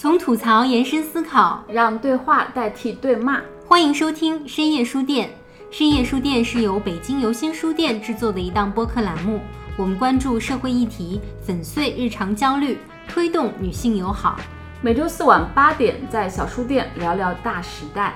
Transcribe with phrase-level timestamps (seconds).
[0.00, 3.38] 从吐槽延伸思考，让对话代替对骂。
[3.68, 5.28] 欢迎收听深夜书店。
[5.70, 9.42] 深夜书店是由北京游心书店制作的一档播客栏目，
[9.76, 14.40] 我们关注社会议题，粉碎日常焦虑，推动女性友好。
[14.80, 18.14] 每周四晚八点，在小书店聊聊大时代。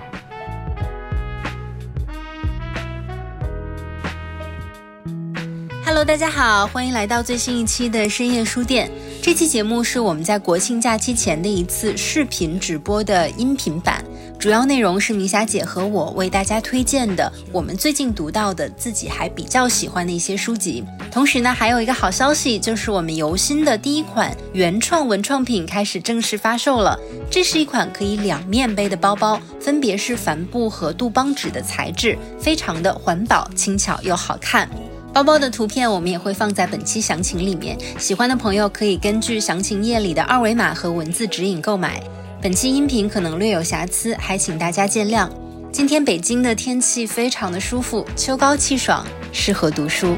[5.85, 8.91] Hello，大家好，欢迎来到最新一期的深夜书店。
[9.25, 14.05] 这期节目是我们在国庆假期前的一次视频直播的音频版，
[14.39, 20.85] 主要内容是明霞姐和我为大家推荐的我们最近读到的自己还比较喜欢的一些书籍。
[21.11, 26.95] 同时呢，还有一个好消息，就是我们游心的第一款原创文创品开始正式发售了。
[27.31, 34.69] 这是一款可以两面背的包包，分别是帆布和杜邦纸的材质，非常的环保、轻巧又好看。
[35.15, 42.03] 包包的图片我们也会放在本期详情里面，喜欢的朋友可以根据详情页里的二维码和文字指引购买。
[42.43, 45.31] 本期音频可能略有瑕疵，还请大家见谅。
[45.71, 50.17] 今天北京的天气非常的舒服，秋高气爽，适合读书。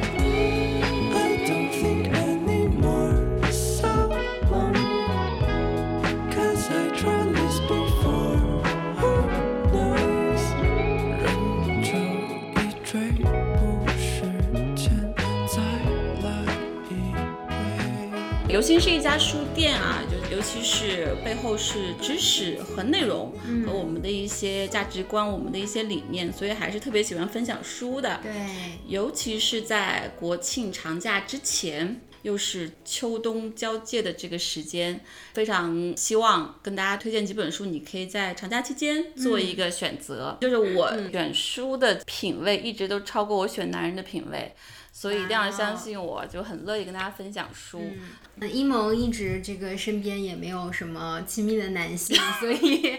[18.66, 23.32] 刘星是一家书店啊，就尤其是背后是知识和内容，
[23.64, 28.18] 和我们的一些价值观、我们的一些理念，所以还是特别喜欢分享书的。
[28.24, 28.32] 对，
[28.88, 35.00] 尤其是在国庆长假之前，又是秋冬交界的这个时间，
[35.32, 40.36] 非常希望跟大家推荐几本书，你可以在长假期间做一个选择。
[40.40, 44.52] 就是我选书的品味一直都超过我选男人的品味。
[44.92, 47.82] 所以一定要相信我，就很乐意跟大家分享书。
[48.38, 52.98] 那一萌一直这个身边也没有什么亲密的男性， 所以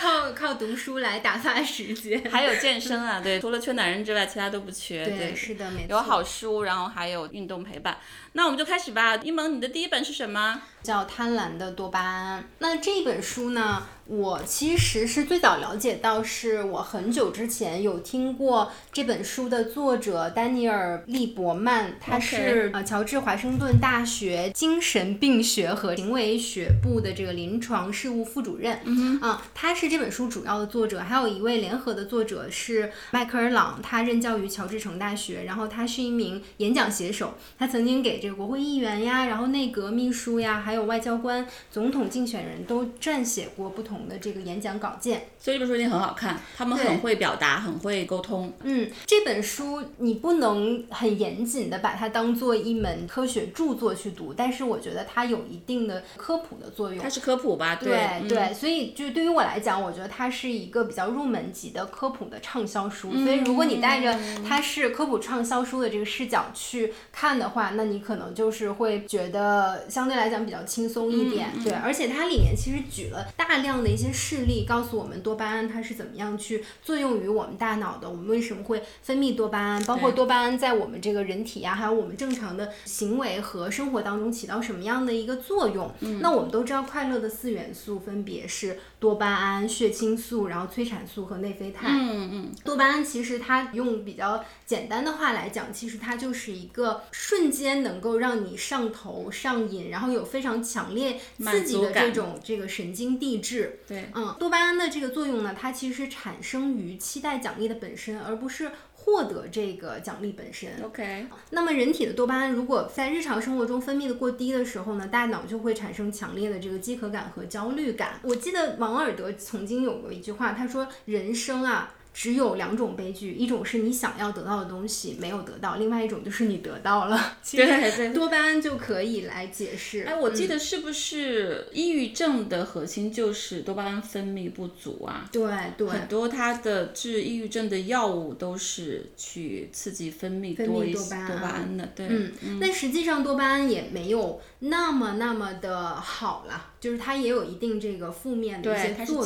[0.00, 2.20] 靠靠读书来打发时间。
[2.28, 5.04] 还有健身啊，对，除了缺男人之外，其他都不缺。
[5.04, 5.90] 对，是的，没错。
[5.90, 7.96] 有好书，然后还有运动陪伴。
[8.32, 9.16] 那我们就开始吧。
[9.16, 10.60] 一萌，你的第一本是什么？
[10.82, 12.40] 叫《贪婪的多巴胺》。
[12.58, 13.86] 那这本书呢？
[14.06, 28.80] 我其实是最早了解到，是我很久之前有听过这本书的作者丹尼尔·利伯曼，他是呃乔治华盛顿大学精神病学和行为学部的这个临床事务副主任。
[28.84, 44.00] 嗯啊，他是这本书主要的作者，还有一位联合的作者是迈克尔·朗，他任教于乔治城大学，然后他是一名演讲写手，他曾经给这个国会议员呀，然后内阁秘书呀，还有外交官、总统竞选人都撰写过不同。
[44.08, 46.38] 的这个演讲稿件，所以这本书一定很好看。
[46.56, 48.52] 他们很会表达，很会沟通。
[48.62, 56.98] 嗯，这本书你不能很严谨的把它当做一门科学著作去读，但是我觉得它有一定的科普的作用。
[57.02, 57.76] 它是科普吧？
[57.76, 63.12] 对对，所以就对于我来讲，我觉得它是一个比较入门级的科普的畅销书。
[63.12, 64.18] 所以如果你带着
[64.48, 71.50] 它是科普畅销书的这个视角去看的话，那你可能就是会觉得相对来讲比较轻松一点。
[71.62, 73.90] 对，而且它里面其实举了大量的。
[73.90, 85.90] 一些事例告诉我们多巴胺它是怎么样去作用于我们大脑的，我们为什么会分泌多巴胺，包括多巴胺在我们这个人体呀，还有我们正常的行为和生活当中起到什么样的一个作用。
[86.20, 91.88] 那我们都知道，快乐的四元素分别是多巴胺、血清素，然后催产素和内啡肽。
[91.88, 103.80] 嗯嗯，多巴胺其实它用比较简单的话来讲，其实它就是一个瞬间能够让你上头、上瘾，然后有非常强烈刺激的这种这个神经递质。
[103.88, 108.70] 对，嗯，多巴胺的这个作用呢，它其实产生于期待奖励的本身，而不是
[109.02, 110.68] 获得这个奖励本身。
[110.84, 118.20] OK，那么人体的多巴胺如果在日常生活中分泌的过低的时候呢，大脑就会产生强烈的这个饥渴感和焦虑感。
[118.22, 127.36] 我记得王尔德曾经有过一句话，他说：“人生啊。”只有两种悲剧，一种是你想要得到的东西没有得到，另外一种就是你得到了。
[127.50, 130.02] 对对，多巴胺就可以来解释。
[130.02, 135.28] 哎，我记得是不是抑郁症的核心就是多巴胺分泌不足啊？
[135.32, 135.42] 对
[135.76, 141.88] 对，很多它的治抑郁症的药物都是去刺激分泌多一些多巴胺的。
[141.94, 146.69] 对，嗯，那实际上多巴胺也没有那么那么的好了。
[146.80, 149.24] 就是它也有一定这个负面的一些作用。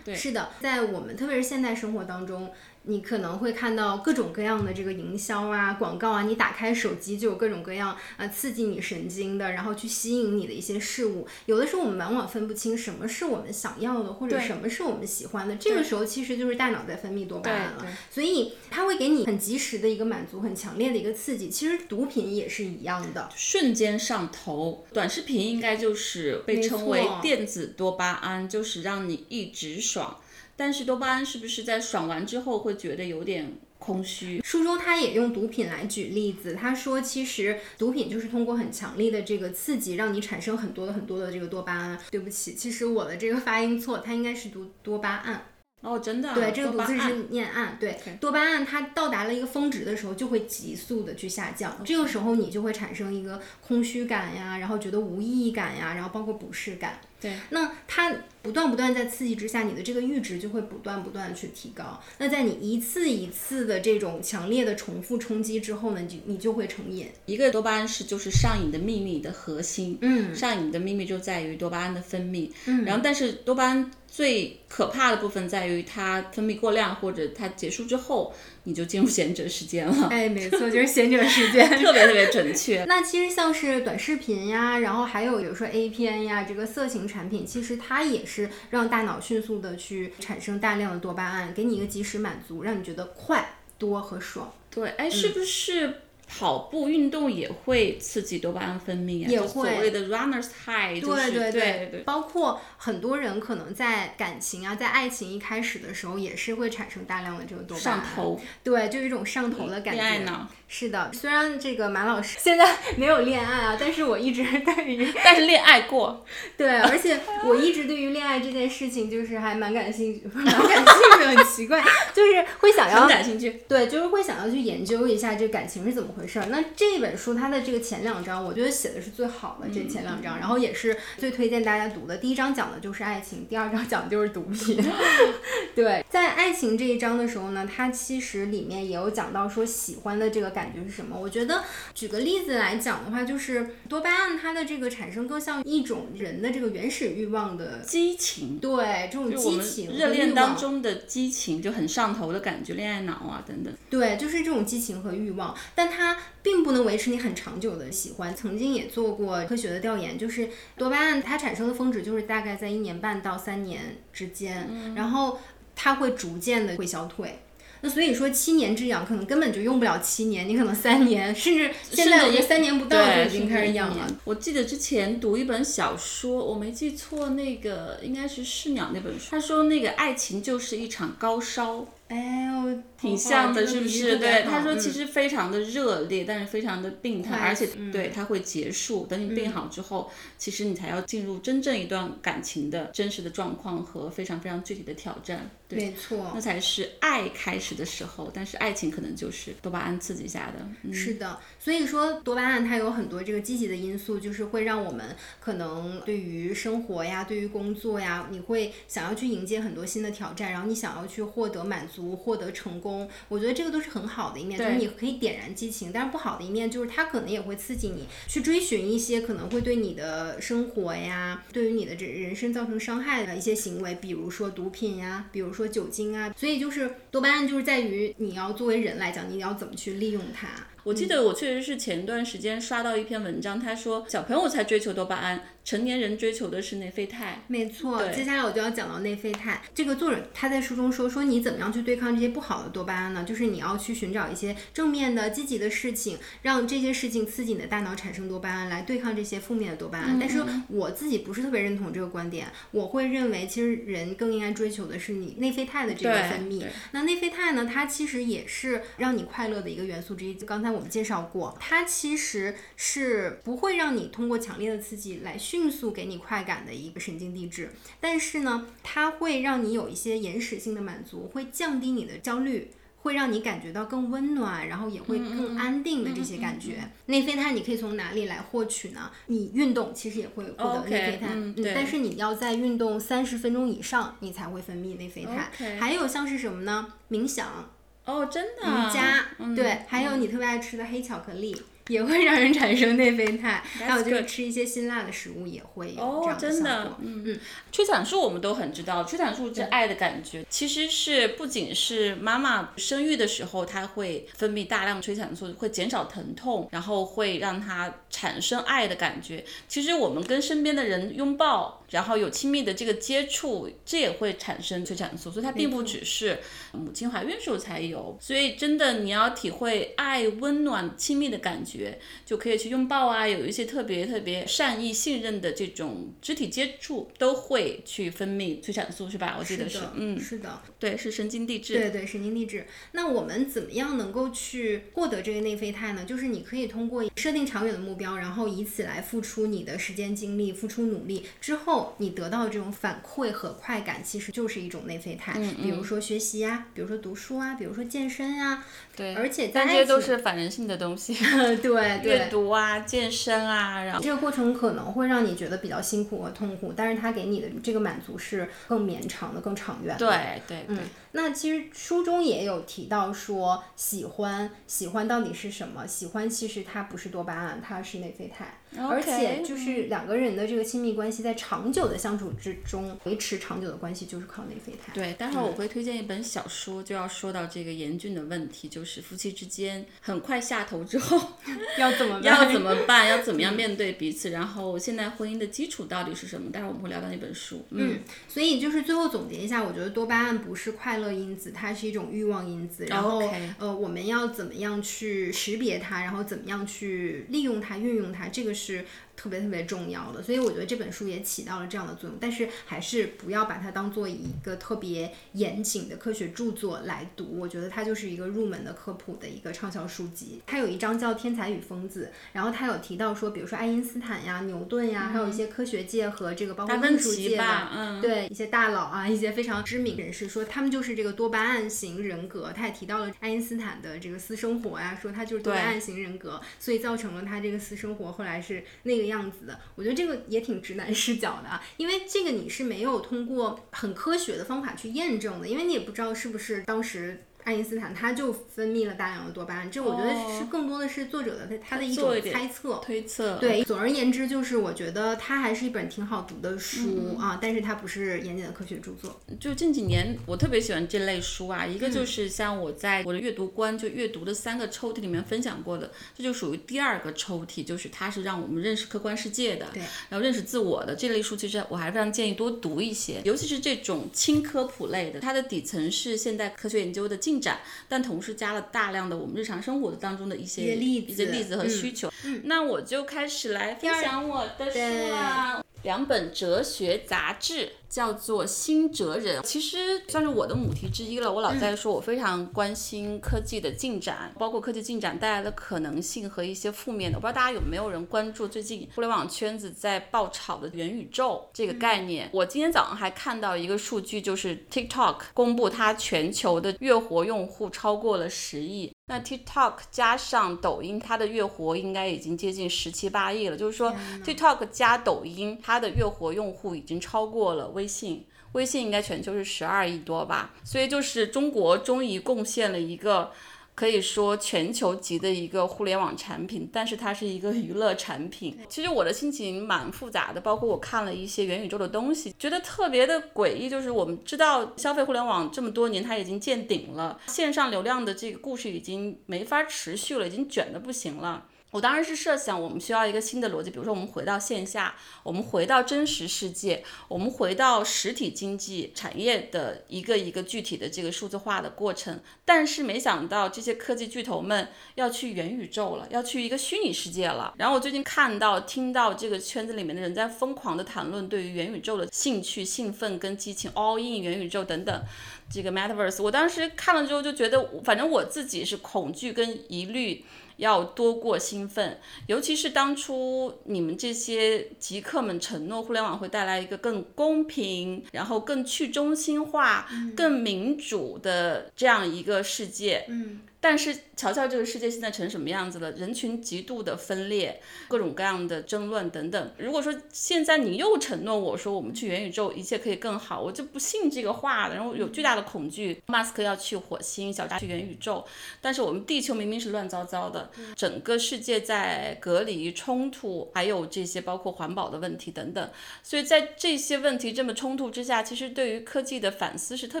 [0.04, 2.50] 对，是的，在我们特别是现代生活当中，
[2.88, 11.26] 你可能会看到各种各样的这个营销啊、广告啊，你打开手机就有各种各样啊刺激你神经的，然后去吸引你的一些事物。
[11.46, 15.56] 有的时候我们往往分不清什么是我们想要的，或者什么是我们喜欢的。
[15.56, 21.48] 这个时候其实就是大脑在分泌多巴胺了，所以它会给你很及时的一个满足，很强烈的一个刺激。
[21.48, 24.86] 其实毒品也是一样的，瞬间上头。
[24.92, 30.18] 短视频应该就是被称为电子多巴胺，就是让你一直爽。
[30.56, 34.40] 但是多巴胺是不是在爽完之后会觉得有点空虚？
[34.42, 41.98] 书中他也用毒品来举例子，他说其实毒品就是通过很强力的这个刺激，让你产生很多的很多的这个多巴胺。
[42.10, 45.46] 对不起，其实我的这个发音错，它应该是读多巴胺。
[45.82, 46.34] 哦，真的？
[46.34, 47.76] 对，这个读字是念胺。
[47.78, 51.76] 对，多巴胺它到达了一个峰值的时候，就会急速的去下降。
[51.84, 56.98] 这个时候你就会产生一个空虚感呀，然后觉得无意义感呀，然后包括不适感。
[57.20, 58.12] 对，那它
[58.46, 62.00] 不断不断在刺激之下，你的这个阈值就会不断不断的去提高。
[62.18, 67.08] 那在你一次一次的这种强烈的重复冲击之后呢，你就你就会成瘾。
[67.24, 78.32] 一个多巴胺是就是上瘾的秘密的核心，嗯，上瘾的秘密就在于多巴胺的分泌，嗯，然后但是多巴胺最可怕的部分在于它分泌过量或者它结束之后。
[78.68, 82.82] 你就进入闲者时间了，哎，没错，就是闲者时间， 特别特别准确。
[82.90, 88.35] 那其实像是短视频呀，然后还有比如说 A 片呀，这个色情产品，其实它也是
[88.70, 94.52] 让大脑迅速的去产生大量的多巴胺，给你一个及时满足，让你觉得快、多和爽。
[94.70, 96.00] 对，哎，是不是？
[96.28, 110.02] 跑步运动也会刺激多巴胺分泌啊，也会所谓的 runners high，对对对对，包括很多人可能在感情啊，在爱情一开始的时候，也是会产生大量的这个多巴胺，上头，对，就一种上头的感觉。
[110.02, 110.48] 恋爱脑。
[110.68, 116.24] 是的，虽然这个马老师现在没有恋爱啊，但是我一直对于， 但是恋爱过，
[116.56, 121.80] 对，而且我一直对于恋爱这件事情就是还蛮感兴趣，蛮感兴趣的，很奇怪，
[122.12, 126.42] 就是会想要，很感兴趣，对，就是会想要去研究一下这感情是怎么回事。
[126.48, 132.16] 那这本书它的这个前两章，我觉得写的是最好的，这前两章，然后也是最推荐大家读的。
[132.16, 134.84] 第一章讲的就是爱情，第二章讲的就是毒品。
[135.76, 140.55] 对，在爱情这一章的时候呢，它其实里面也有讲到说喜欢的这个。
[140.56, 141.20] 感觉是什么？
[141.20, 141.62] 我觉得
[141.94, 153.70] 举个例子来讲的话，就是多巴胺它的这个产生更像一种人的这个原始欲望的激情，对这种激情，热恋当中的激情就很上头的感觉，恋爱脑啊等等。
[153.90, 158.34] 对，就是这种激情和欲望，但它并不能维持你很长久的喜欢。
[158.34, 160.48] 曾经也做过科学的调研，就是
[160.78, 165.38] 多巴胺它产生的峰值就是大概在一年半到三年之间，然后
[165.74, 167.40] 它会逐渐的会消退。
[167.80, 174.06] 那所以说七年之痒可能根本就用不了七年，你可能三年，甚至现在我觉得三年不到就已经开始痒了。
[174.24, 181.86] 我记得之前读一本小说，我没记错，那个应该是释鸟那本书，他说那个爱情就是一场高烧。
[182.08, 184.18] 哎呦，挺像的，是不是？
[184.18, 189.06] 对，他说其实非常的热烈，但是非常的病态，而且对它会结束。
[189.06, 195.50] 等你病好之后，其实你才要进入真正一段感情的真实的状况和非常非常具体的挑战。
[195.68, 198.30] 没错，那才是爱开始的时候。
[198.32, 200.92] 但是爱情可能就是多巴胺刺激下的。
[200.92, 205.04] 是的，所以说多巴胺它有很多这个积极的因素，就是会让我们
[205.40, 211.96] 可能对于生活呀，对于工作呀，你会想要去迎接很多新的挑战，然后你想要去获得满足。
[211.96, 212.85] 足获得成功，
[213.28, 215.90] 我觉得这个都是很好的一面，就是你可以点燃激情。
[215.92, 226.34] 但是不好的一面就是它可能也会刺激你去追寻一些可能会对你的生活呀，对于你的这人生造成伤害的一些行为，比如说毒品呀，比如说酒精啊。
[226.36, 230.48] 所以就是多巴胺就是在于你要作为人来讲，你要怎么去利用它。
[230.84, 235.42] 我记得我确实是前段时间刷到一篇文章，他说小朋友才追求多巴胺。
[235.66, 238.00] 成年人追求的是内啡肽，没错。
[238.12, 239.60] 接下来我就要讲到内啡肽。
[239.74, 243.24] 这个作者他在书中说，说你怎么样去对抗这些不好的多巴胺呢？
[243.24, 250.16] 就是你要去寻找一些正面的、积极的事情，让这些事情刺激你的大脑产生多巴胺，来对抗这些负面的多巴胺。
[250.20, 256.64] 但是我自己不是特别认同这个观点，我会认为其实人更应该追求的是你内啡肽的这个分泌。
[256.92, 260.34] 那内啡肽呢，它其实也是让你快乐的一个元素之一。
[260.34, 265.55] 刚才我们介绍过，它其实是不会让你通过强烈的刺激来训。
[265.56, 276.90] 迅速给你快感的一个神经递质，但是呢，它会让你有一些延时性的满足，会降低你的焦虑，会让你感觉到更温暖，然后也会更安定的这些感觉。
[277.06, 279.10] 内啡肽你可以从哪里来获取呢？
[279.28, 285.50] 你运动其实也会获得内啡肽，但是你要在运动三十分钟以上，你才会分泌内啡肽。
[285.80, 286.92] 还有像是什么呢？
[287.10, 287.70] 冥想
[288.04, 289.24] 哦，真的，瑜伽，
[289.56, 291.56] 对，还有你特别爱吃的黑巧克力。
[291.88, 293.62] 也会让人产生内啡肽。
[293.78, 296.96] 还有就是吃一些辛辣的食物也会有这哦样，的果，。
[297.02, 297.40] 嗯嗯，
[297.72, 309.44] 催产素我们都很知道，催产素是爱的感觉，其实是不仅是妈妈生育的时候，她会分泌大量催产素，会减少疼痛，然后会让她产生爱的感觉。
[309.68, 316.38] 其实我们跟身边的人拥抱，然后有亲密的这个接触，这也会产生催产素，所以它并不只是
[316.72, 318.18] 母亲怀孕时候才有。
[318.20, 329.36] 所以真的你要体会爱、温暖、亲密的感觉，就可以去拥抱啊，有一些特别特别善意、信任的这种肢体接触，都会去分泌催产素，是吧？
[329.38, 331.74] 我记得是的，嗯，是的，对，是神经递质。
[331.74, 332.66] 对对，神经递质。
[332.92, 336.04] 那我们怎么样能够去获得这个内啡肽呢？
[336.04, 345.32] 就是你可以通过设定长远的目标，然后以此来付出你的时间精力，付出努力之后，你得到这种反馈和快感，其实就是一种内啡肽。
[345.36, 348.62] 嗯比如说学习呀、比如说读书啊，比如说健身呀、
[348.94, 351.14] 对，而且这些都是反人性的东西，
[351.62, 352.28] 对阅。
[352.30, 360.06] 读啊、健身啊，然后这个过程可能会让你觉得比较辛苦和痛苦，但是它给你的这个满足是更绵长的、更长远的。
[360.06, 360.76] 对对对。
[360.76, 360.78] 嗯，
[361.16, 365.86] 那其实书中也有提到说，喜欢喜欢到底是什么？
[365.86, 368.60] 喜欢其实它不是多巴胺，它是内啡肽。
[368.78, 374.92] 而且就是两个人的这个亲密关系，在长久的相处之中，维持长久的关系就是靠内啡肽。
[374.92, 381.18] 对，待会儿我会推荐一本小说，就要说到这个严峻的问题，就是夫妻之间很快下头之后
[381.78, 382.24] 要怎么办？
[382.24, 386.50] 要怎么办，要怎么样面对彼此，然后现在婚姻的基础到底是什么？
[386.50, 387.64] 待会儿我们会聊到那本书。
[387.70, 392.86] 嗯，所以就是最后总结一下，我觉得多巴胺不是快乐因子，它是一种欲望因子。
[392.86, 393.22] 然后
[393.58, 398.84] 呃，我们要怎么样去识别它，然后怎么样去利用它、运用它，这个是
[399.16, 400.22] 特别特别重要的。
[400.22, 407.38] 所以我觉得这本书也起到了这样的作用，但是还是不要把它当做一个特别严谨的科学著作来读。
[407.38, 410.42] 我觉得它就是一个入门的科普的一个畅销书籍。
[410.46, 417.68] 它有一章叫《天才与疯子》，然后它有提到说，比如说爱因斯坦呀、牛顿呀，还有一些科学界和这个包括艺术界的。
[417.72, 422.52] 嗯，对一些大佬啊，一些非常知名人士说，他们就是这个多巴胺型人格。
[422.54, 429.58] 他也提到了爱因斯坦的这个私生活呀、说他就是多巴胺型人格，所以造成了他这个私生活后来是那个样子的。
[429.74, 437.24] 我觉得这个也挺直男视角的啊， 因为这个你是没有通过很科学的方法去验证的，因为你也不知道是不是当时。
[437.46, 442.80] 爱因斯坦他就分泌了大量的多巴胺，这我觉得是哦更多的是作者的他他的一种猜测。
[442.84, 443.38] 推测。
[443.38, 449.20] 对，总而言之，就是我觉得它还是一本挺好读的书、嗯啊，但是它不是严谨的科学著作。
[449.38, 451.64] 就近几年，我特别喜欢这类书啊。
[451.64, 472.12] 一个嗯就是像我在我的阅读观就阅读的三个抽屉里面分享过的，这就属于第二个抽屉，就是它是让我们认识客观世界的，对然后认识自我的这类书，其实我还是非常建议多读一些，尤其是这种轻科普类的，它的底层是现代科学研究的进展，但同时加了大量的我们日常生活当中的一些一些例一些子例子和嗯需求。
[472.44, 474.78] 那我就开始来分享我的书
[475.10, 475.64] 了。
[475.82, 481.32] 两本哲学杂志，叫做《新哲人》，其实算是我的母题之一了。
[481.32, 487.18] 我老在说，我非常关心科技的进展，包括科技进展带来的可能性和一些负面的。
[487.18, 492.28] 我不知道大家有没有人关注最近互联网圈子在爆炒的元宇宙这个概念。
[492.32, 498.92] 我今天早上还看到一个数据，就是 TikTok 公布它全球的月活用户超过了十亿。
[499.08, 503.56] 那 TikTok 加上抖音，它的月活应该已经接近十七八亿了。
[503.56, 508.26] 就是说，TikTok 加抖音，它的月活用户已经超过了微信。
[508.52, 513.30] 微信应该全球是十二亿多吧，所以就是中国终于贡献了一个
[513.74, 518.56] 可以说全球级的一个互联网产品，但是它是一个娱乐产品。
[518.66, 523.68] 其实我的心情蛮复杂的，包括我看了一些元宇宙的东西，觉得特别的诡异。
[523.68, 531.44] 就是我们知道消费互联网这么多年，它已经见顶了，线上流量的这个故事已经没法持续了，已经卷的不行了。
[531.76, 542.18] 我当然是设想，我们需要一个新的逻辑，比如说我们回到线下，我们回到真实世界，我们回到实体经济产业的一个一个具体的这个数字化的过程。
[542.46, 547.52] 但是没想到这些科技巨头们要去元宇宙了，要去一个虚拟世界了。
[547.58, 555.04] 然后我最近看到、听到这个圈子里面的人在疯狂的谈论对于元宇宙的兴趣、兴奋跟激情，all in 元宇宙等等。
[555.52, 560.24] 这个 Metaverse，我当时看了之后就觉得，反正我自己是恐惧跟疑虑
[560.56, 573.04] 要多过兴奋，尤其是当初你们这些极客们承诺互联网会带来一个更公平，然后更去中心化、更民主的这样一个世界。
[573.08, 579.50] 嗯，但是瞧瞧这个世界现在成什么样子了，人群极度的分裂，各种各样的争论等等。
[579.58, 584.76] 如果说现在你又承诺我说我们去元宇宙，一切可以更好，我就不信这个话了。
[584.76, 588.24] 然后有巨大的恐惧，马斯克要去火星，小扎去元宇宙，
[588.60, 595.68] 但是我们地球明明是乱糟糟的，整个世界在隔离、冲突，还有这些包括环保的问题等等。
[596.04, 600.00] 所以在这些问题这么冲突之下，其实对于科技的反思是特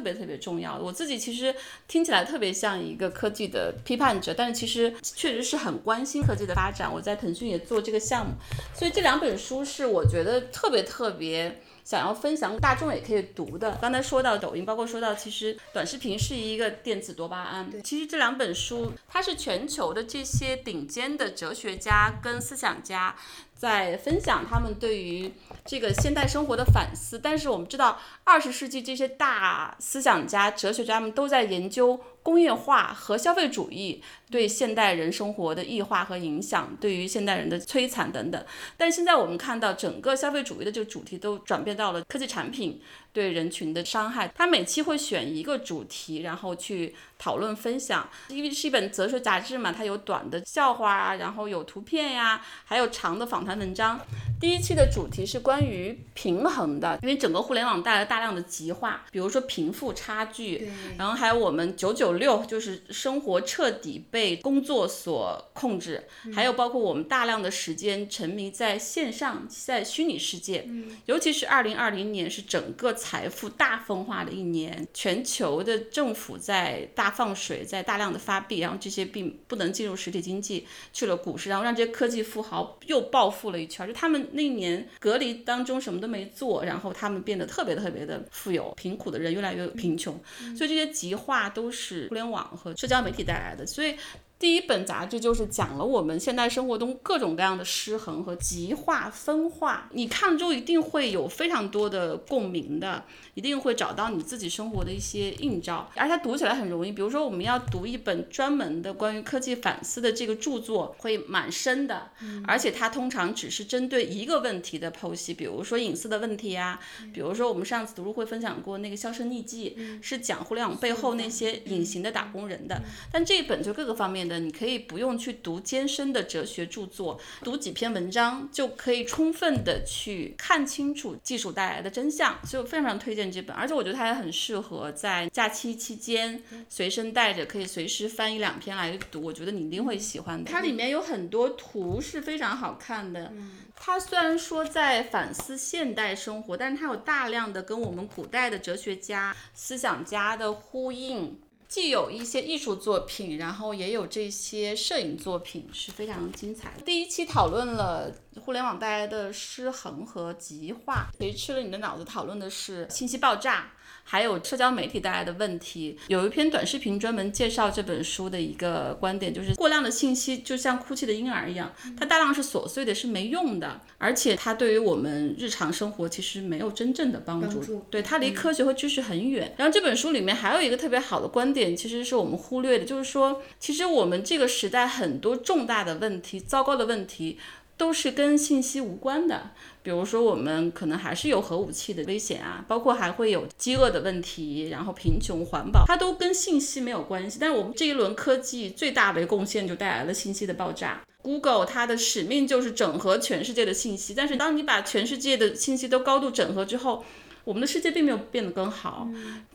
[0.00, 0.84] 别特别重要的。
[0.84, 1.52] 我自己其实
[1.88, 6.92] 听起来特别像一个科技的批判者，但是其实确实是很关心科技的发展。
[6.92, 8.32] 我在腾讯也做这个项目，
[8.74, 11.62] 所以这两本书是我觉得特别特别。
[11.86, 13.78] 想要分享大众也可以读的。
[13.80, 17.70] 刚才说到抖音，包括说到其实短视频是一个电子多巴胺。
[17.84, 23.14] 其实这两本书，它是全球的这些顶尖的哲学家跟思想家
[23.56, 25.32] 在分享他们对于
[25.64, 27.18] 这个现代生活的反思。
[27.18, 34.02] 但是我们知道，二十世纪这些大思想家、哲学家们都在研究工业化和消费主义。
[34.28, 38.44] 对现代人生活的异化和影响，对于现代人的摧残等等。
[38.76, 42.82] 但现在我们看到，整个消费主义的这个主题都转变到了科技产品
[43.16, 44.30] 对人群的伤害。
[44.34, 48.06] 他每期会选一个主题，然后去讨论分享。
[48.28, 53.98] 因为是一本哲学杂志嘛，它有短的笑话啊，然后有图片呀，还有长的访谈文章。
[54.40, 64.04] 第一期的主题是关于平衡的，因为整个互联网带来大量的极化，比如说贫富差距，然后还有我们九九六，就是生活彻底。
[64.10, 70.66] 被工作所控制，还有包括我们大量的时间沉迷在线上，在虚拟世界，
[71.06, 90.18] 尤其是二零二零年是整个财富大分化的一年，全球的政府在大放水，在大量的发币，然后这些币不能进入实体经济，去了股市，然后让这些科技富豪又暴富了一圈，就他们那一年隔离当中什么都没做，然后他们变得特别特别的富有，贫苦的人越来越贫穷，
[90.56, 93.94] 所以这些极化都是互联网和社交媒体带来的，所以。
[94.38, 103.02] 第一本杂志就是讲了我们现代生活中各种各样的失衡和极化分化，你看之后一定会有非常多的共鸣的，
[103.36, 106.90] 一定会找到你自己生活的一些映照，而且读起来很容易。
[106.90, 112.10] 比如说我们要读一本专门的关于科技反思的这个著作，会蛮深的，
[112.44, 116.80] 而且它通常只是针对一个问题的剖析，比如说隐私的问题呀，
[117.14, 124.26] 比如说我们上次读书会分享过那个销声匿迹，是讲互联网背后那些隐形的打工人的，但这一本就各个方面。
[124.26, 140.50] 的你可以不用去读艰深的哲学著作，读几篇文章就可以充分的去看清楚技术带来的真相，所以我非常非常推荐这本，而且我觉得它也很适合在假期期间随身带着，可以随时翻一两篇来读，我觉得你一定会喜欢的。
[140.50, 143.32] 它里面有很多图是非常好看的，
[143.74, 151.38] 它虽然说在反思现代生活，但是它有大量的跟我们古代的哲学家、思想家的呼应。
[151.68, 156.82] 既有一些艺术作品，然后也有这些摄影作品，是非常精彩的。
[156.84, 158.12] 第一期讨论了
[158.44, 162.04] 互联网带来的失衡和极化，谁吃了你的脑子？
[162.04, 163.72] 讨论的是信息爆炸。
[164.04, 179.52] 还有社交媒体带来的问题，有一篇短视频专门介绍这本书的一个观点，就是过量的信息就像哭泣的婴儿一样，它大量是琐碎的，是没用的，而且它对于我们日常生活其实没有真正的帮助，对它离科学和知识很远。
[179.56, 187.38] 然后这本书里面还有一个特别好的观点，其实是我们忽略的，就是说，其实我们这个时代很多重大的问题、糟糕的问题。
[187.76, 189.50] 都是跟信息无关的，
[189.82, 197.38] 比如说我们可能还是有核武器的危险啊，包括还会有饥饿的问题，然后贫穷、环保，它都跟信息没有关系。
[197.38, 201.02] 但是我们这一轮科技最大的贡献就带来了信息的爆炸。
[201.20, 207.04] Google 它的使命就是整合全世界的信息，但是当你把全世界的信息都高度整合之后，
[207.44, 209.06] 我们的世界并没有变得更好。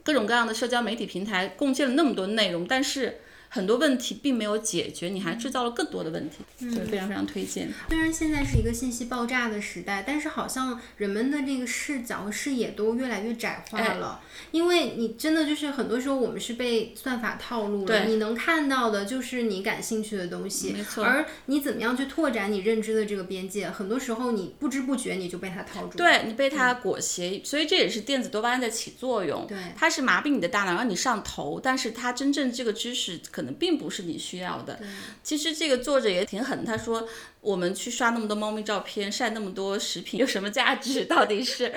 [0.04, 3.22] 各种各样的社交媒体平台贡献了那么多内容，但是。
[3.54, 7.70] 很多问题并没有解决，你还制造了更多的问题，所以非常非常推荐。
[7.90, 14.22] 虽然现在是一个信息爆炸的时代，但是好像人们的这个视角和视野都越来越窄化了。
[14.52, 21.04] 因为你真的就是很多时候我们是被算法套路了，你能看到的就是你感兴趣的东西，没错。
[21.04, 33.41] 而你怎么样去拓展你认知的这个边界，很多时候你不知不觉你就被它套住，对你被它裹挟，所以这也是电子多巴胺在起作用，对，它是麻痹你的大脑让你上头，但是它真正这个知识可。
[33.42, 34.80] 可能并不是你需要的。
[35.24, 41.06] 其实这个作者也挺狠，他说我们去刷那么多猫咪照片，晒那么多食品，有什么价值？
[41.10, 41.74] 到底是，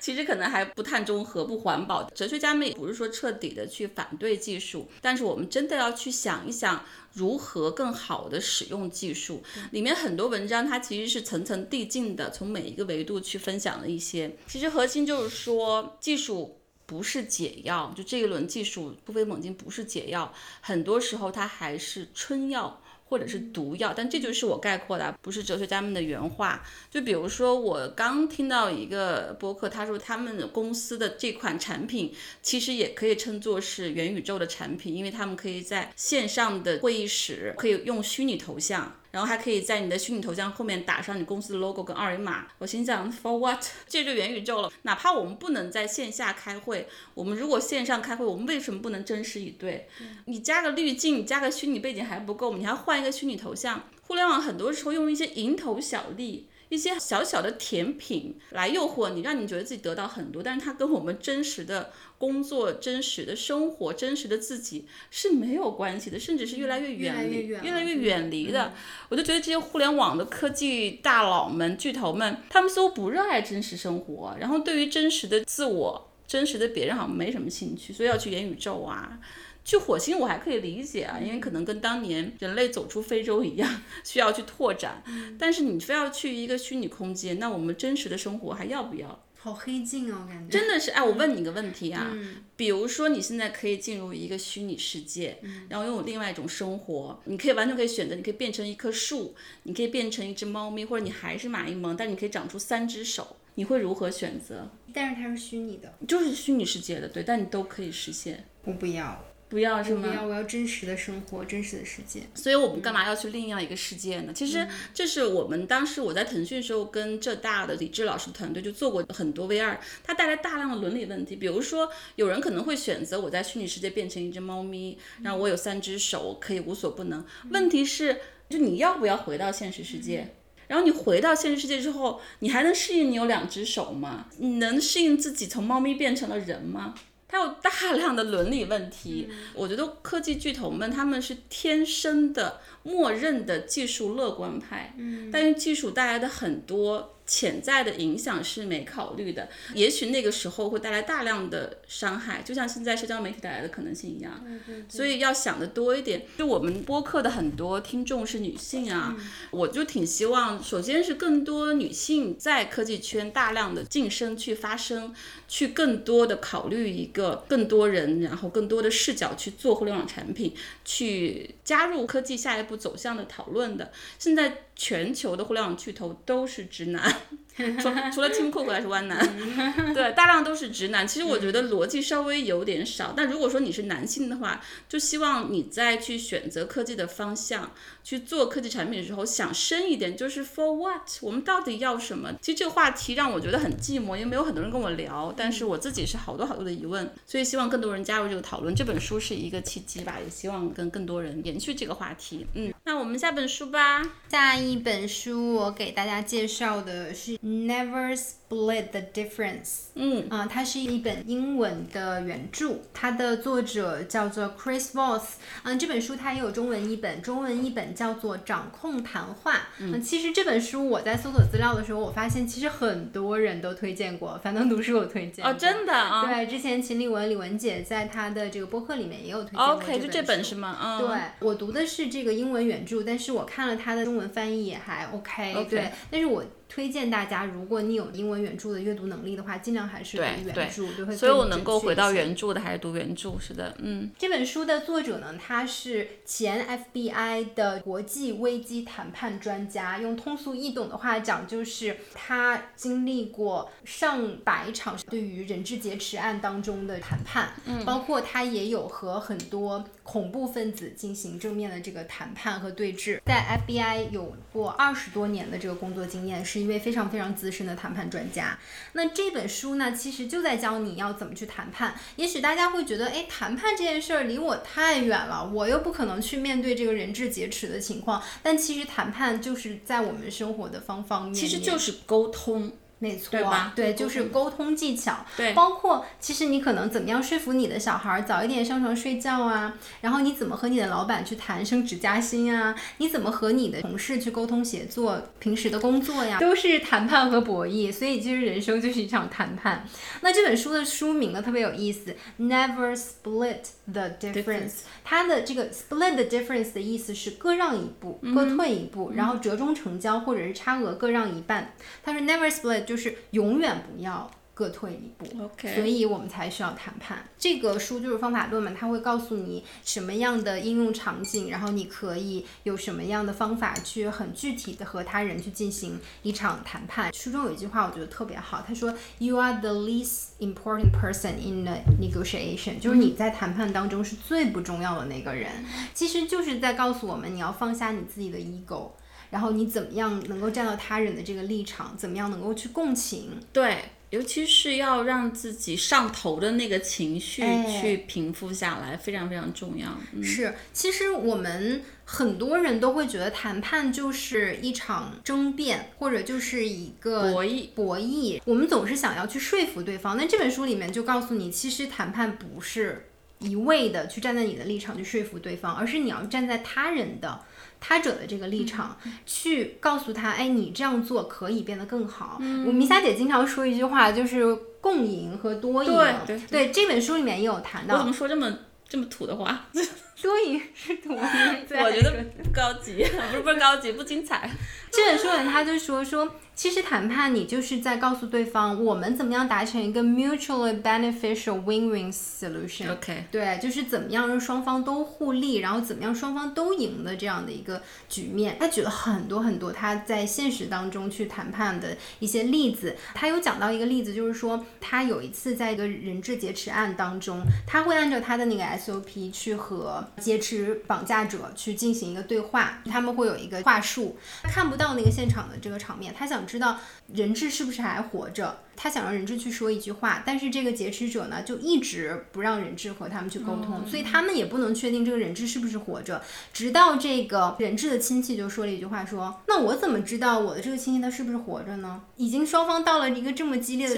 [0.00, 2.02] 其实可能还不碳中和、不环保。
[2.10, 9.40] 哲学家们也不是说彻底的去反对技术，但是我们真的要去想一想如何更好的使用技术。
[9.70, 14.36] 里面很多文章它其实是层层递进的，从每一个维度去分享了一些。
[14.48, 16.58] 其实核心就是说技术。
[16.86, 22.80] 不是解药，就这一轮技术突飞猛进不是解药，很多时候它还是春药。
[23.06, 26.64] 或者是毒药，但这就是我概括的，不是哲学家们的原话。
[26.90, 38.96] 就比如说，我刚听到一个播客，他说他们公司的这款产品其实也可以称作是元宇宙的产品，因为他们可以在线上的会议室可以用虚拟头像。
[39.14, 42.48] 然后还可以在你的虚拟头像后面打上你公司的 logo 跟二维码。
[42.58, 43.64] 我心想，for what？
[43.86, 44.72] 这就元宇宙了。
[44.82, 49.88] 哪怕我们不能在线下开会，我们如果线上开会，我们为什么不能真实以对？
[50.24, 53.84] 你加个滤镜，你加个虚拟背景还不够，你还换一个虚拟头像。
[54.02, 56.48] 互联网很多时候用一些蝇头小利。
[56.74, 68.74] 一些小小的甜品来诱惑你，让你觉得自己得到很多，但是它跟我们真实的工作、真实的生活、真实的自己是没有关系的，甚至是越来越远离、越来越远离的。
[69.08, 79.20] 我就觉得这些互联网的科技大佬们、巨头们，他们似乎不热爱真实生活，然后对于真实的自我、真实的别人好像没什么兴趣，所以要去元宇宙啊。
[79.64, 85.02] 去火星我还可以理解啊，因为可能跟当年人类走出非洲一样，需要去拓展。
[85.38, 89.20] 但是你非要去一个虚拟空间，那我们真实的生活还要不要？
[89.36, 90.90] 好黑镜哦，感觉真的是。
[90.92, 92.10] 哎，我问你个问题啊，
[92.56, 104.70] 比如说你现在可以进入一个虚拟世界，然后拥有另外一种生活，你可以完全可以选择，你可以变成一棵树，你可以变成一只猫咪，或者你还是马一萌，但你可以长出三只手，你会如何选择？
[104.94, 108.46] 但是它是虚拟的，就是虚拟世界的，对，但你都可以实现。
[108.64, 109.22] 我不要。
[109.54, 110.08] 不要是吗？
[110.08, 112.22] 不要，我要真实的生活，真实的世界。
[112.34, 114.32] 所以我们干嘛要去另样一个世界呢？
[114.34, 121.36] 其实这是我们当时我在腾讯时候跟浙大的李志老师团队就做过很多 VR，它带来大量的伦理问题。
[121.36, 127.24] 比如说，有人可能会选择我在虚拟世界变成一只猫咪，然后我有三只手可以无所不能。
[127.50, 128.16] 问题是，
[128.50, 130.34] 就你要不要回到现实世界？
[130.66, 134.26] 然后你回到现实世界之后，你还能适应你有两只手吗？
[134.38, 136.96] 你能适应自己从猫咪变成了人吗？
[137.34, 147.10] 还有大量的伦理问题，我觉得科技巨头们他们是天生的默认的技术乐观派，嗯，但是技术带来的很多。
[147.26, 154.44] 潜在的影响是没考虑的，也许那个时候会带来大量的伤害，就像现在社交媒体带来的可能性一样。
[154.88, 156.24] 所以要想的多一点。
[156.36, 159.16] 就我们播客的很多听众是女性啊，
[159.50, 165.14] 我就挺希望，首先是更多女性在科技圈大量的晋升去发声，
[165.48, 173.92] 去更多的考虑一个更多人，然后更多的视角去做互联网产品，去加入科技下一步走向的讨论的。
[174.18, 174.58] 现在。
[174.76, 177.20] 全球的互联网巨头都是直男，
[177.56, 179.18] 除 除了 Tim Cook 还是弯男，
[179.94, 181.06] 对，大量都是直男。
[181.06, 187.72] 其实我觉得逻辑稍微有点少，但如果说你是男性的话，就希望你再去选择科技的方向。
[188.04, 191.08] 去做科技产品的时候，想深一点，就是 for what？
[191.22, 192.30] 我们到底要什么？
[192.42, 195.34] 其实这个话题让我觉得很寂寞，因为没有很多人跟我聊。
[195.34, 198.74] 但是我自己是好多好多的疑问，所以希望更多人加入这个讨论。
[198.74, 202.46] 这本书是一个契机吧，也希望跟更多人延续这个话题。
[202.52, 204.02] 嗯，那我们下本书吧。
[204.30, 208.14] 下一本书我给大家介绍的是 Never
[208.54, 209.84] Split the Difference。
[209.94, 215.22] 嗯啊，它是一本英文的原著，它的作者叫做 Chris Voss。
[215.62, 217.94] 嗯，这本书它也有中文译本，中文译本。
[217.94, 219.68] 叫做掌控谈话。
[219.78, 226.26] 嗯，其实这本书我在搜索资料的时候，我发现其实很多人都推荐过，樊登读书有推荐哦，真的啊。
[226.26, 230.76] 对，之前秦立文李文姐在她的这个播客里面也有推荐过 OK，就这本是吗？
[230.82, 235.66] 嗯，对我读的是这个英文原著，但是我看了它的中文翻译也还 OK。
[235.70, 236.44] 对，但是我。
[236.74, 244.10] 推荐大家，如果你有英文原著的阅读能力的话，尽量还是读原著，就会所以我能够回到原著的还是读原著，是的，嗯。
[244.18, 266.64] 这本书的作者呢，他是前 FBI 的国际危机谈判专家，用通俗易懂的话讲，就是他经历过上百场对于人质劫持案当中的谈判，嗯，包括他也有和很多恐怖分子进行正面的这个谈判和对峙，在 FBI 有过二十多年的这个工作经验是。
[266.64, 268.58] 一位非常非常资深的谈判专家，
[268.94, 271.94] 那这本书呢，其实就在教你要怎么去谈判。
[272.16, 278.22] 也许大家会觉得，哎，谈判这件事儿离我太远了，我又不可能去面对这个人质劫持的情况。
[278.42, 282.72] 但其实谈判就是在我们生活的方方面面，其实就是沟通。
[283.04, 283.38] 没错，
[283.76, 299.86] 对，就是沟通技巧，对，包括其实你可能怎么样说服你的小孩早一点上床睡觉啊，然后你怎么和你的老板去谈升职加薪啊，你怎么和你的同事去沟通协作，平时的工作呀，都是谈判和博弈，所以其实人生就是一场谈判。
[300.22, 311.74] 那这本书的书名呢特别有意思，Never Split the Difference，它的这个 Split the Difference 的意思是各让一步，各退一步，然后折中成交或者是差额各让一半。
[312.02, 312.93] 他说 Never Split 就。
[312.94, 315.26] 就是永远不要各退一步。
[315.42, 317.28] OK，所以我们才需要谈判。
[317.36, 327.12] 这个书就是方法论嘛，它会告诉你什么样的应用场景，然后你可以有什么样的方法去很具体的和他人去进行一场谈判。
[327.12, 335.50] 书中有一句话我觉得特别好，他说：“You are the least important person in the negotiation”，就是你在谈判当中是最不重要的那个人。
[335.92, 338.92] 其实就是在告诉我们，你要放下你自己的 ego。
[339.34, 341.96] 然后你怎么样能够站到他人的这个立场？
[341.98, 343.30] 怎么样能够去共情？
[343.52, 343.78] 对，
[344.10, 349.88] 尤其是要让自己上头的那个情绪哎去平复下来，非常非常重要。
[350.12, 358.40] 嗯，是，其实我们很多人都会觉得谈判就是一场争辩，或者就是一个博弈博弈。
[358.44, 363.08] 我们总是想要去说服对方，那这本书里面就告诉你，其实谈判不是
[363.40, 367.40] 一味的去站在你的立场去说服对方，而是你要站在他人的。
[367.86, 372.38] 他者的这个立场，去告诉他，哎，你这样做可以变得更好。
[372.66, 375.92] 我米莎姐经常说一句话，就是共赢和多赢。
[376.26, 378.50] 对对这本书里面也有谈到我怎么，说这么
[378.88, 379.66] 这么土的话？
[380.22, 381.66] 多赢是多赢。
[381.66, 384.50] 最爱我觉得不高级， 不是不是高级，不精彩。
[384.90, 392.92] 这本书里他就说说，其实谈判你就是在告诉对方，我们怎么样达成一个 mutually beneficial win-win solution。
[392.92, 398.56] OK，对，就是怎么样让双方都互利，然后怎么样双方都赢的这样的一个局面。
[398.60, 402.96] 他举了很多很多他在现实当中去谈判的一些例子。
[403.14, 416.78] 他有讲到一个例子，就是说他有一次在一个人质劫持案当中，他会按照他的那个 SOP 去和劫持绑架者去进行一个对话，他们会有一个话术，看不到那个现场的这个场面，他想知道
[417.12, 418.58] 人质是不是还活着。
[418.76, 426.22] 他想让人质去说一句话，但是这个劫持者呢，就一直不让人质和他们去沟通，所以他们也不能确定这个人质是不是活着。
[426.52, 433.94] 直到这个人质的亲戚就说了一句话说：“那我怎么知道我的这个亲戚他是不是活着呢？”已经双方到了一个这么激烈的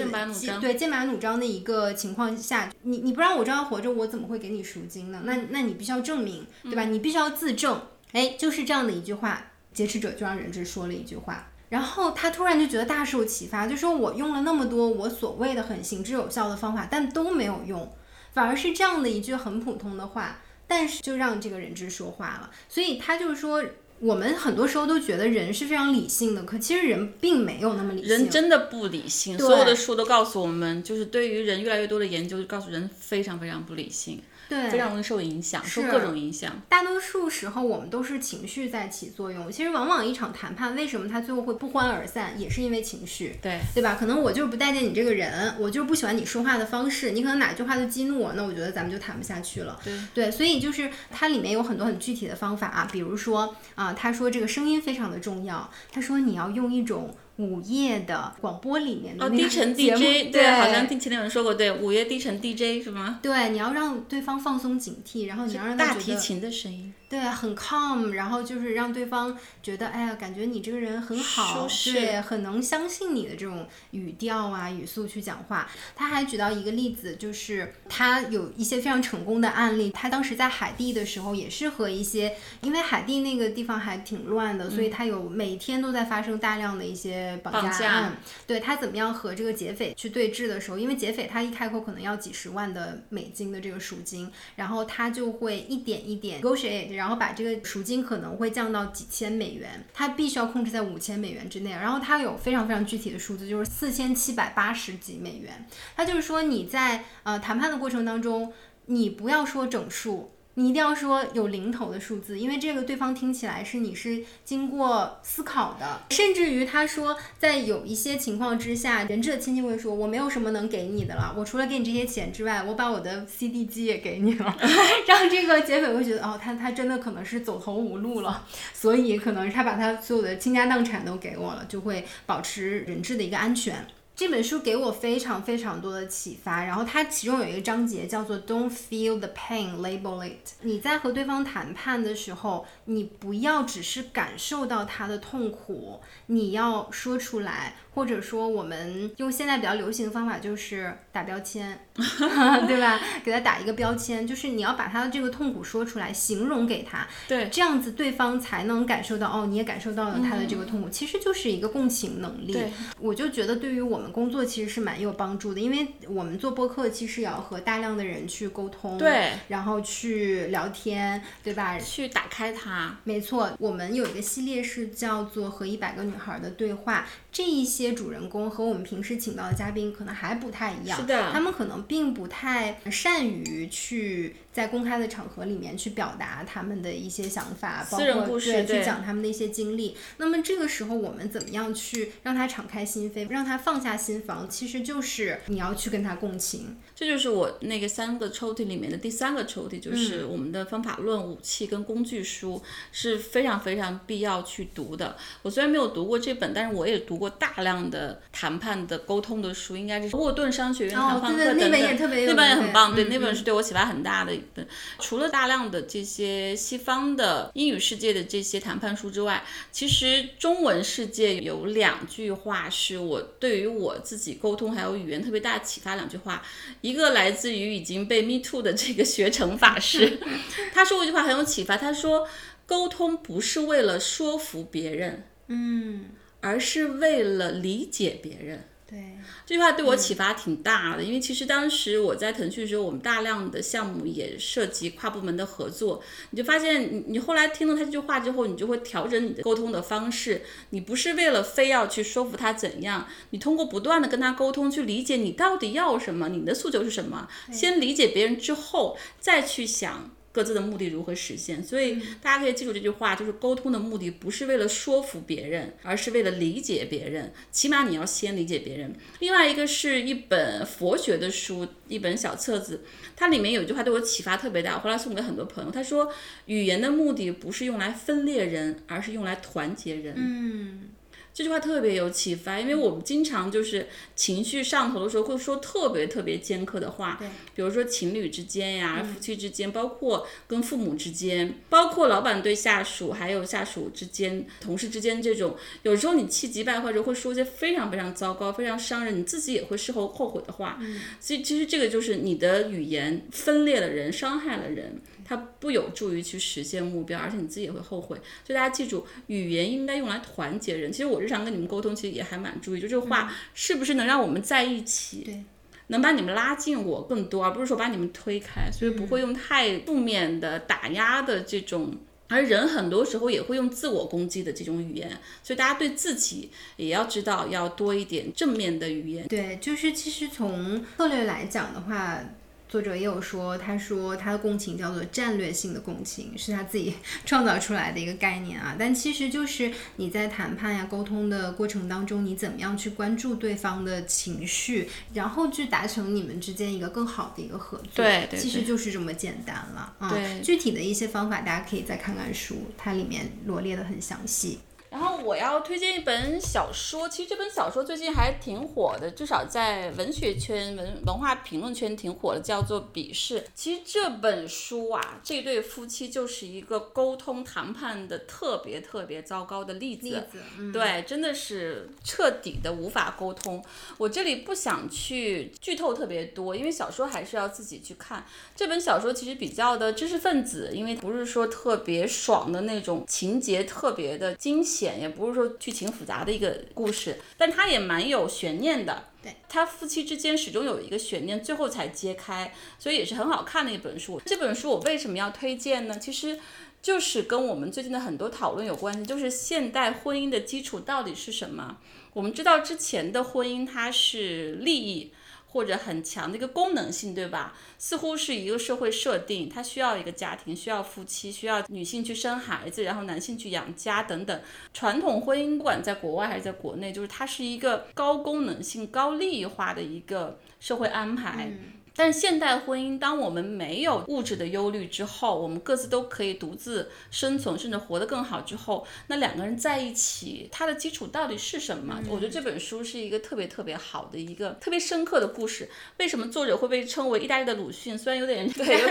[0.59, 5.21] 对剑拔弩张的一个情况下，你你不让我知道活着，我怎么会给你赎金呢？
[5.23, 6.85] 那那你必须要证明，对吧？
[6.85, 7.81] 你必须要自证。
[8.13, 11.49] 哎，就是这样的一句话，劫持者就让人质说了一句话。
[11.69, 17.91] 然后他突然就觉得大受启发，就说我用了那么多我所谓的很行之有效的方法，但都没有用，
[18.33, 22.49] 反而是这样的一句很普通的话，但是就让这个人质说话了。
[22.69, 23.63] 所以他就是说，
[23.99, 28.09] 我们很多时候都觉得人是非常理性的，可其实人并没有那么理性。
[28.09, 36.51] 人真的不理性，所有的书都告诉我们，就是对于人越来越多的研究，就告诉人非常非常不理性，对非常容易受影响，受各种影响。
[36.69, 39.51] 大多数时候我们都是情绪在起作用。
[39.51, 43.37] 其实往往一场谈判，为什么他最后会不欢而散，也是因为情绪。
[43.41, 43.95] 对，对吧？
[43.99, 49.79] 可能我就是不待见你这个人，我就是不喜欢你说话的方式，你可能哪句话就激怒我，那我觉得咱们就谈不下去了。
[50.13, 63.19] 对所以就是它里面有很多很具体的方法啊，比如说啊，他说这个声音非常的重要，他说你要用一种午夜的广播里面的哦，那个低沉 DJ，对，好像听前面有人说过，对，午夜低沉 DJ 是吗？
[63.21, 75.69] 对，你要让对方放松警惕，然后你要让他大提琴的声音，对，很 calm，然后就是让对方觉得，哎呀，感觉你这个人很好，对，很能相信你的这种语调啊、语速去讲话。
[75.95, 79.89] 他还举到一个例子，就是他有一些非常成功的案例。
[79.91, 88.17] 他当时在海地的时候，也是和一些，因为海地那个地方还挺乱的，所以他有每天都在发生大量的一些绑架案。
[88.45, 101.71] 对他怎么样和这个劫匪去对峙的时候，因为劫匪他一开口可能要几十万的美金的这个赎金，然后他就会一点一点 negotiate，然后把这个赎金可能会降到几千美元，它必须要控制在五千美元之内。
[101.71, 105.65] 然后它有非常非常具体的数字，就是四千七百八十几美元。
[105.95, 108.51] 它就是说你在呃谈判的过程当中，
[108.87, 110.31] 你不要说整数。
[110.59, 124.57] 你一定要说有零头的数字，因为这个对方听起来是你是经过思考的，甚至于他说，在有一些情况之下，人质的亲戚会说，我没有什么能给你的了，我除了给你这些钱之外，我把我的 CD 机也给你了，
[125.07, 128.43] 让这个劫匪会觉得，哦，他他真的可能是走投无路了，
[128.73, 133.85] 所以可能他把他所有的倾家荡产都给我了，就会保持人质的一个安全。
[134.17, 140.53] 这本书给我非常非常多的启发，然后它其中有一个章节叫做 "Don't feel the pain, label it"。
[140.63, 152.99] 你在和对方谈判的时候，你不要只是感受到他的痛苦，你要说出来，或者说我们用现在比较流行的方法就是打标签， 对吧？
[153.23, 162.57] 给他打一个标签，就是你要把他的这个痛苦说出来，形容给他，对，这样子对方才能感受到哦，你也感受到了他的这个痛苦，其实就是一个共情能力。
[162.99, 171.77] 我就觉得对于我们们工作其实是蛮有帮助的，因为我们做播客其实也要和大量的人去沟通，对，然后去聊天，对吧？
[171.77, 172.97] 去打开它。
[173.03, 189.95] 没错，我们有一个系列是叫做《和一百个女孩的对话》，这一些主人公和我们平时请到的嘉宾可能还不太一样，是的他们可能并不太善于去在公开的场合里面去表达他们的一些想法，包私人括故事对对去讲他们的一些经历。
[190.17, 194.49] 那么这个时候，我们怎么样去让他敞开心扉，让他放下心防？
[194.49, 196.75] 其实就是你要去跟他共情。
[196.95, 202.59] 这就是我那个三个抽屉里面的第三个抽屉，就是嗯我们的方法论、武器跟工具书
[202.91, 205.15] 是非常非常必要去读的。
[205.43, 211.59] 我虽然没有读过这本，但是我也读过大量的谈判的沟通的书，应该是沃顿商学院谈哦判课等等。
[211.59, 214.67] 对对那本也特别有那本也很棒，对，嗯那本是对我启发很大的一本。
[214.99, 225.95] 除了大量的这些西方的英语世界的这些谈判书之外，其实中文世界有两句话是我对于我自己沟通还有语言特别大的启发。
[225.95, 226.43] 两句话，
[226.81, 230.19] 一个来自于已经被 Me Too 的这个学成法师，
[230.73, 232.27] 他说过一句话很有启发，他说
[232.65, 236.05] 沟通不是为了说服别人，嗯，
[236.41, 238.67] 而是为了理解别人。
[238.89, 260.11] 对，这句话对我启发挺大的，因为其实当时我在腾讯的时候，我们大量的项目也涉及跨部门的合作，你就发现你你后来听了他这句话之后，你就会调整你的沟通的方式，你不是为了非要去说服他怎样，你通过不断的跟他沟通，去理解你到底要什么，你的诉求是什么，先理解别人之后，再去想。
[260.31, 261.63] 各自的目的如何实现？
[261.63, 267.33] 所以大家可以记住这句话，就是沟通的目的不是为了说服别人，而是为了理解别人。
[267.51, 268.95] 起码你要先理解别人。
[269.19, 272.83] 另外一个是一本佛学的书，一本小册子，
[273.15, 275.71] 它里面有一句话对我启发特别大，我后来送给很多朋友。
[275.71, 276.11] 他说，
[276.45, 280.13] 语言的目的不是用来分裂人，而是用来团结人。
[280.17, 280.89] 嗯，
[281.37, 287.19] 这句话特别有启发，因为我们经常就是情绪上头的时候会说特别特别尖刻的话，
[287.53, 300.79] 比如说情侣之间呀、夫妻之间，包括跟父母之间，包括老板对下属，还有下属之间、同事之间这种，有时候你气急败坏时候会说一些非常非常糟糕、非常伤人，你自己也会事后后悔的话。
[301.19, 304.99] 所以其实这个就是你的语言分裂了人，伤害了人。
[305.27, 308.15] 它不有助于去实现目标，而且你自己也会后悔。
[308.45, 310.89] 所以大家记住，语言应该用来团结人。
[310.89, 315.43] 其实我日常跟你们沟通，其实也还蛮注意，就这个话是不是能让我们在一起，对，
[315.87, 318.71] 能把你们拉近我更多，而不是说把你们推开。
[318.71, 321.93] 所以不会用太负面的、打压的这种。
[322.29, 325.09] 而人很多时候也会用自我攻击的这种语言，
[325.43, 329.27] 所以大家对自己也要知道要多一点正面的语言。
[329.27, 332.21] 对，就是其实从策略来讲的话。
[332.69, 336.93] 作者也有说，他说他的共情叫做战略性的共情，是他自己
[337.25, 338.75] 创造出来的一个概念啊。
[338.77, 347.87] 但其实就是你在谈判呀、沟通的过程当中，你怎么样去关注对方的情绪，然后去达成你们之间一个更好的一个合作。
[347.95, 349.93] 对对其实就是这么简单了。
[349.99, 354.59] 啊、具体的一些方法大家可以再看看书，它里面罗列的很详细。
[354.89, 363.41] 然后我要推荐一本小说，其实这本小说最近还挺火的，至少在文学圈、文文化评论圈挺火的，叫做《鄙视》。
[363.53, 370.07] 其实这本书啊，这对夫妻就是一个沟通谈判的特别特别糟糕的例子。
[370.07, 373.63] 例子，嗯，对，真的是彻底的无法沟通。
[373.97, 378.25] 我这里不想去剧透特别多，因为小说还是要自己去看。
[378.55, 389.05] 这本小说其实比较的知识分子，因为不是说特别爽的那种情节，特别的惊险，也不是说剧情复杂的一个故事，但它也蛮有悬念的。
[389.23, 394.21] 对，他夫妻之间始终有一个悬念，最后才揭开，所以也是很好看的一本书。
[394.25, 395.97] 这本书我为什么要推荐呢？
[395.97, 396.39] 其实。
[396.79, 401.77] 就是跟我们最近的很多讨论有关系，就是现代婚姻的基础到底是什么？
[402.13, 405.11] 我们知道之前的婚姻它是利益
[405.49, 407.55] 或者很强的一个功能性，对吧？
[407.77, 414.41] 似乎是一个社会设定，它需要一个家庭，需要夫妻，需要女性去生孩子，然后男性去养家等等。
[414.73, 421.51] 传统婚姻不管在国外还是在国内，就是它是一个高功能性、高利益化的一个社会安排。
[421.97, 431.99] 但是现代婚姻，当我们没有物质的忧虑之后，我们各自都可以独自生存，甚至活得更好之后，那两个人在一起，它的基础到底是什么？
[432.07, 435.67] 我觉得这本书是一个特别特别好的一个特别深刻的故事。
[435.97, 437.97] 为什么作者会被称为意大利的鲁迅？
[437.97, 438.87] 虽然有点对，有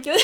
[0.02, 0.18] 有点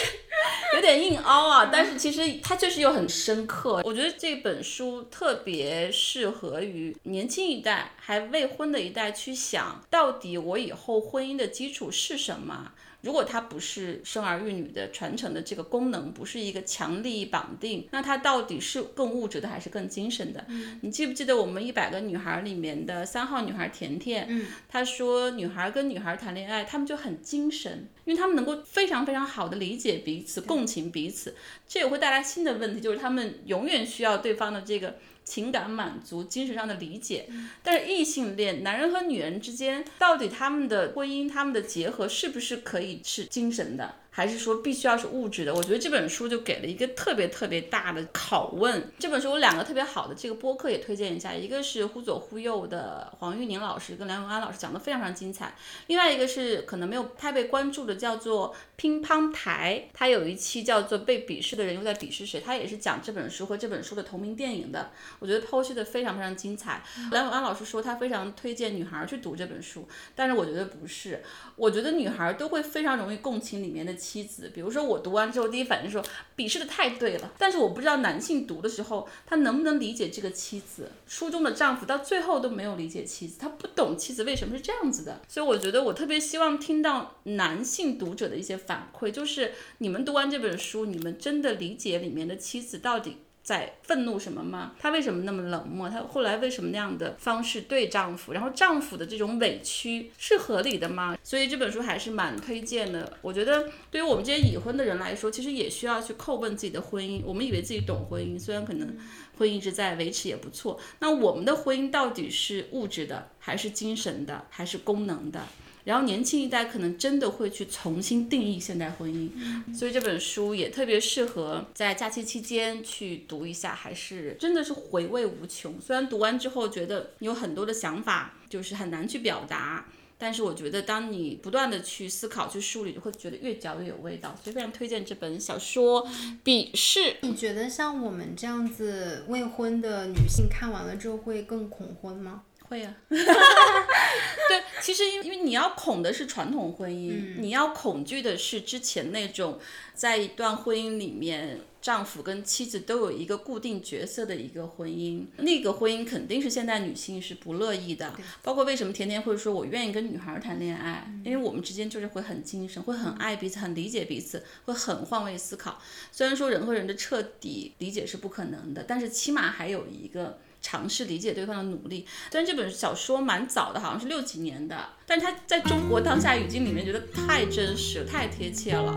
[0.75, 3.83] 有点硬凹啊，但是其实它确实又很深刻。
[3.85, 12.73] 我觉得这本书特别适合于年轻一代还未婚的一代去想，到底我以后婚姻的基础是什么？
[13.03, 20.47] 如果它不是生儿育女的传承的这个功能，不是一个强力绑定，那它到底是更物质的还是更精神的？
[20.83, 24.27] 你记不记得我们一百个女孩里面的三号女孩甜甜？
[24.29, 31.35] 嗯，她说女孩跟女孩谈恋爱，她们就很精神，因为她们能够非常非常好的理解彼此，共情彼此。
[31.67, 34.99] 这也会带来新的问题，就是她们永远需要对方的这个。
[35.31, 37.29] 情感满足、精神上的理解，
[37.63, 43.95] 但是异性恋男人和女人之间，到底他们的婚姻、他们的结合是不是可以是精神的？
[44.13, 45.55] 还是说必须要是物质的？
[45.55, 48.91] 我觉得这本书就给了一个特别特别大的拷问。
[48.99, 55.55] 这本书有两个特别好的这个播客也推荐一下，一个是忽左忽右的黄玉宁老师跟梁永安老师讲的非常非常精彩，
[55.87, 66.83] 另外一个是可能没有太被关注的叫做乒乓台，他有一期叫做被鄙视的人又在鄙视谁，他也是讲这本书和这本书的同名电影的，我觉得剖析的非常非常精彩。
[67.11, 71.23] 梁永安老师说他非常推荐女孩去读这本书，但是我觉得不是，
[71.57, 73.91] 我觉得女孩都会非常容易共情里面的。
[74.01, 76.03] 妻子，比如说我读完之后，第一反应说
[76.35, 80.91] 鄙视的太对了，但是我不知道男性读的时候，他能不能理解这个妻子。
[81.07, 85.21] 书中的丈夫到最后都没有理解妻子，他不懂妻子为什么是这样子的。
[85.29, 93.17] 所以我觉得我特别希望听到男性读者的一些反馈，就是你们读完这本书，你们真的理解里面的妻子到底。
[93.43, 94.73] 在愤怒什么吗？
[94.79, 95.89] 她为什么那么冷漠？
[95.89, 98.33] 她后来为什么那样的方式对丈夫？
[98.33, 101.17] 然后丈夫的这种委屈是合理的吗？
[101.25, 103.17] 所以这本书还是蛮推荐的。
[103.23, 107.23] 我觉得对于我们这些已婚的人来说，其实也需要去叩问自己的婚姻。
[107.25, 108.97] 我们以为自己懂婚姻，虽然可能
[109.37, 110.79] 婚姻一直在维持也不错。
[111.01, 115.41] 那我们的婚姻到底是物质的，还是精神的，还是功能的？
[115.85, 119.31] 然后年轻一代可能真的会去重新定义现代婚姻，
[119.75, 125.81] 所以这本书也特别适合在假期期间去读一下，还是真的是回味无穷。
[125.81, 129.87] 虽然读完之后觉得有很多的想法就是很难去表达，
[130.19, 134.37] 但是我觉得当你不断的去思考、去梳理，就会觉得越嚼越有味道。
[134.43, 136.07] 所以非常推荐这本小说
[136.45, 137.01] 《鄙视》。
[137.23, 142.43] 你觉得像我们这样子未婚的女性看完了之后会更恐婚吗？
[142.71, 149.59] 会呀， 对，其实因因为你要恐的是传统婚姻，你要恐惧的是之前那种
[149.93, 158.15] 在一段婚姻里面，丈夫跟妻子都有一个固定角色的一个婚姻，那个婚姻肯定是现代女性是不乐意的。
[158.41, 165.83] 包括为什么甜甜会说我愿意跟女孩谈恋爱，因为我们之间就是会很精神，会很爱彼此，很理解彼此，会很换位思考。
[166.13, 170.39] 虽然说人和人的彻底理解是不可能的，但是起码还有一个。
[170.61, 178.95] 尝试理解对方的努力，虽然这本小说蛮早的，好像是六几年的，但是它在中国当下语境里面，觉得太真实、太贴切了。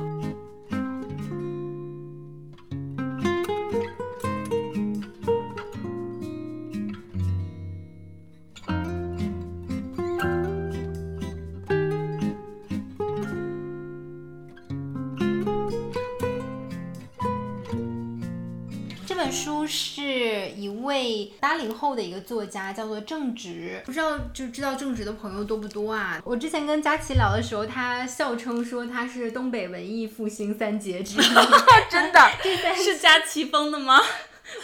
[21.63, 26.21] 零后的一个作家叫做郑直，不知道就知道郑直的朋友多不多啊？
[26.25, 31.23] 我之前跟佳琪聊的时候，他笑称说他是东北文艺复兴三杰之一，
[31.89, 32.19] 真的，
[32.75, 33.99] 是佳琪封的吗？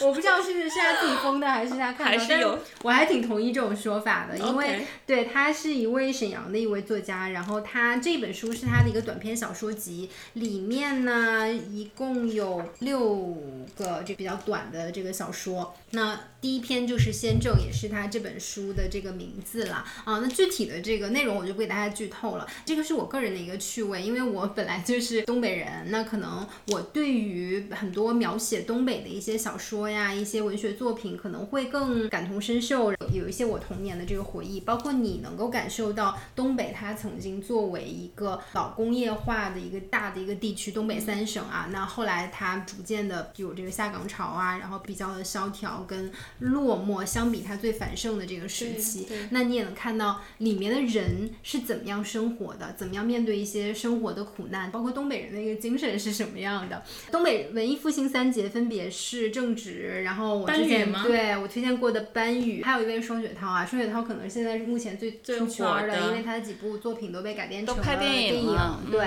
[0.02, 2.48] 我不知道是是他自己封的还是他看到，但是
[2.84, 13.38] 我还挺同意这种说法的，因为对他是一位沈阳的一位作家，然后他这本书是他的一个短篇小说集，里面呢一共有六
[13.76, 20.20] 个这比较短的这个小说，那第一篇就是《先正》，也是他这本书的这个名字了啊。
[20.20, 29.79] 那具体的这个内容我就不给大家剧透了，这个是我个人的一个趣味，因为我本来就是东北人，那可能我对于很多描写东北的一些小说。
[29.80, 56.84] 说呀，一些文学作品可能会更感同身受，有一些我童年的这个回忆，包括你能够感受到东北它曾经作为一个老工业化的一个大的一个地区，东北三省啊，那后来它逐渐的有这个下岗潮啊，然后比较的萧条跟落寞，相比它最繁盛的这个时期，那你也能看到里面的人是怎么样生活的，怎么样面对一些生活的苦难，包括东北人的一个精神是什么样的。
[57.10, 59.69] 东北文艺复兴三杰分别是政治。
[60.04, 68.58] 然后我之前对我推荐过的班宇，还有一位双雪涛啊，双雪涛可能现在是目前最出圈的，因为他的几部作品都被改编成了电影。
[68.92, 69.06] 对，